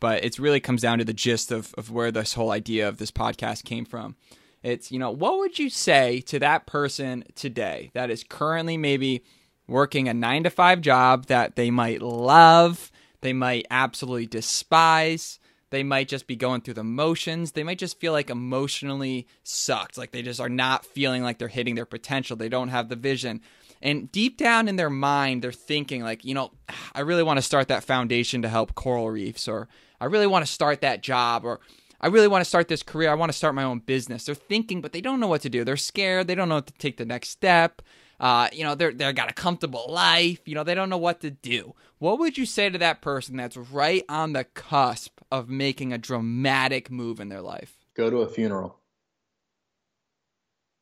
[0.00, 2.98] But it really comes down to the gist of, of where this whole idea of
[2.98, 4.16] this podcast came from.
[4.62, 9.22] It's, you know, what would you say to that person today that is currently maybe
[9.68, 12.90] working a nine to five job that they might love,
[13.20, 15.38] they might absolutely despise,
[15.72, 17.52] they might just be going through the motions.
[17.52, 19.98] They might just feel like emotionally sucked.
[19.98, 22.36] Like they just are not feeling like they're hitting their potential.
[22.36, 23.40] They don't have the vision.
[23.80, 26.52] And deep down in their mind, they're thinking, like, you know,
[26.94, 29.66] I really want to start that foundation to help coral reefs, or
[30.00, 31.58] I really want to start that job, or
[32.00, 33.10] I really want to start this career.
[33.10, 34.26] I want to start my own business.
[34.26, 35.64] They're thinking, but they don't know what to do.
[35.64, 36.28] They're scared.
[36.28, 37.82] They don't know to take the next step.
[38.22, 40.40] Uh, you know, they're they've got a comfortable life.
[40.46, 41.74] You know, they don't know what to do.
[41.98, 45.98] What would you say to that person that's right on the cusp of making a
[45.98, 47.76] dramatic move in their life?
[47.96, 48.78] Go to a funeral.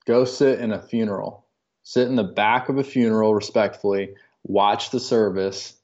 [0.06, 1.46] Go sit in a funeral.
[1.82, 4.14] Sit in the back of a funeral respectfully,
[4.44, 5.74] watch the service,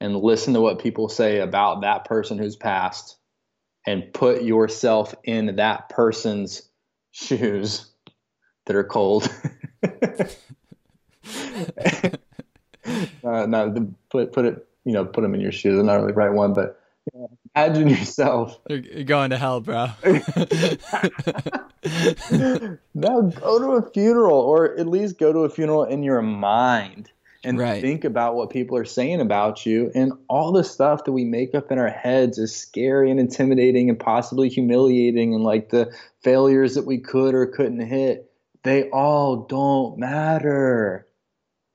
[0.00, 3.16] and listen to what people say about that person who's passed,
[3.86, 6.68] and put yourself in that person's
[7.10, 7.90] shoes
[8.66, 9.32] that are cold.
[13.24, 15.78] uh, no, put put it you know put them in your shoes.
[15.78, 16.80] I'm not really the right one, but
[17.12, 18.58] you know, imagine yourself.
[18.68, 19.90] You're going to hell, bro.
[22.94, 27.10] now go to a funeral, or at least go to a funeral in your mind
[27.44, 27.80] and right.
[27.80, 29.92] think about what people are saying about you.
[29.94, 33.88] And all the stuff that we make up in our heads is scary and intimidating
[33.88, 38.30] and possibly humiliating, and like the failures that we could or couldn't hit.
[38.64, 41.05] They all don't matter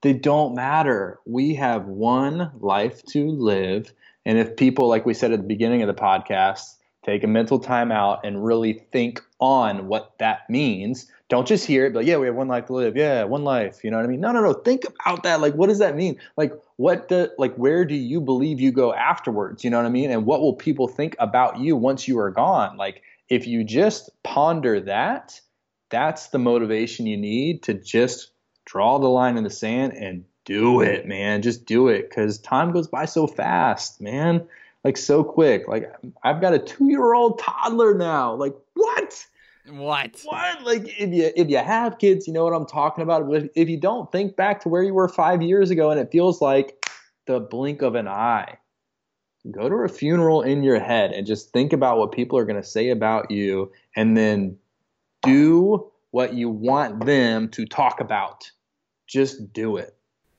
[0.02, 1.20] they don't matter.
[1.26, 3.94] We have one life to live.
[4.26, 7.60] And if people, like we said at the beginning of the podcast, take a mental
[7.60, 12.18] time out and really think on what that means, don't just hear it, but yeah,
[12.18, 12.96] we have one life to live.
[12.98, 13.84] Yeah, one life.
[13.84, 14.20] You know what I mean?
[14.20, 14.54] No, no, no.
[14.54, 15.40] Think about that.
[15.40, 16.20] Like, what does that mean?
[16.36, 19.64] Like, what the, like, where do you believe you go afterwards?
[19.64, 20.12] You know what I mean?
[20.12, 22.76] And what will people think about you once you are gone?
[22.76, 25.40] Like, if you just ponder that,
[25.90, 28.32] that's the motivation you need to just
[28.72, 31.42] draw the line in the sand and do it, man.
[31.42, 34.48] Just do it because time goes by so fast, man.
[34.84, 35.68] Like so quick.
[35.68, 35.94] Like
[36.24, 38.34] I've got a two-year-old toddler now.
[38.34, 39.26] Like what?
[39.70, 40.20] What?
[40.24, 40.64] What?
[40.64, 43.30] Like if you if you have kids, you know what I'm talking about.
[43.30, 46.12] But If you don't think back to where you were five years ago, and it
[46.12, 46.86] feels like
[47.28, 48.58] the blink of an eye.
[49.50, 52.62] Go to a funeral in your head and just think about what people are going
[52.62, 54.58] to say about you, and then
[55.24, 58.50] do what you want them to talk about.
[59.12, 59.94] Just do it.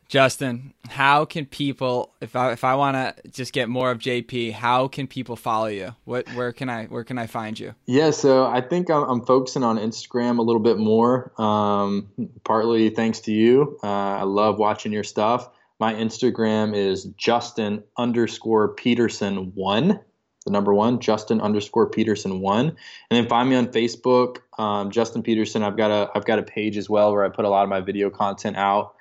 [0.08, 4.52] Justin, how can people if I if I want to just get more of JP,
[4.52, 5.94] how can people follow you?
[6.04, 7.74] What where can I where can I find you?
[7.86, 11.32] Yeah, so I think I'm, I'm focusing on Instagram a little bit more.
[11.40, 12.08] Um,
[12.44, 13.78] partly thanks to you.
[13.82, 15.48] Uh, I love watching your stuff.
[15.78, 20.00] My Instagram is Justin underscore Peterson one
[20.44, 22.76] the number one, Justin underscore Peterson one, and
[23.10, 25.62] then find me on Facebook, um, Justin Peterson.
[25.62, 27.68] I've got a I've got a page as well where I put a lot of
[27.68, 28.94] my video content out.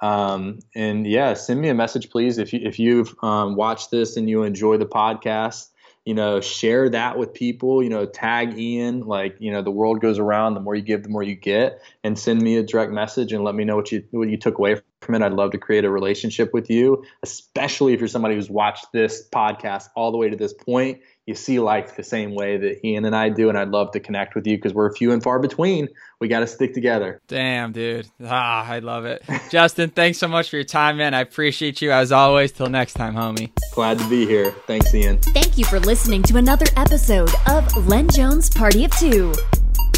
[0.00, 4.16] Um, and yeah, send me a message, please, if you if you've um, watched this
[4.16, 5.70] and you enjoy the podcast
[6.06, 10.00] you know, share that with people, you know, tag Ian, like, you know, the world
[10.00, 12.92] goes around, the more you give, the more you get, and send me a direct
[12.92, 15.22] message and let me know what you what you took away from it.
[15.22, 19.28] I'd love to create a relationship with you, especially if you're somebody who's watched this
[19.28, 23.04] podcast all the way to this point you see life the same way that Ian
[23.04, 25.40] and I do, and I'd love to connect with you because we're few and far
[25.40, 25.88] between.
[26.20, 27.20] We got to stick together.
[27.26, 28.08] Damn, dude.
[28.24, 29.22] Ah, I love it.
[29.50, 31.14] Justin, thanks so much for your time, man.
[31.14, 32.52] I appreciate you as always.
[32.52, 33.50] Till next time, homie.
[33.74, 34.52] Glad to be here.
[34.66, 35.18] Thanks, Ian.
[35.18, 39.34] Thank you for listening to another episode of Len Jones Party of Two.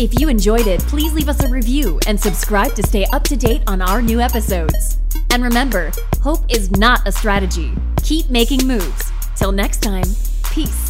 [0.00, 3.36] If you enjoyed it, please leave us a review and subscribe to stay up to
[3.36, 4.96] date on our new episodes.
[5.30, 5.90] And remember,
[6.22, 7.72] hope is not a strategy.
[8.02, 9.12] Keep making moves.
[9.36, 10.06] Till next time,
[10.52, 10.87] peace.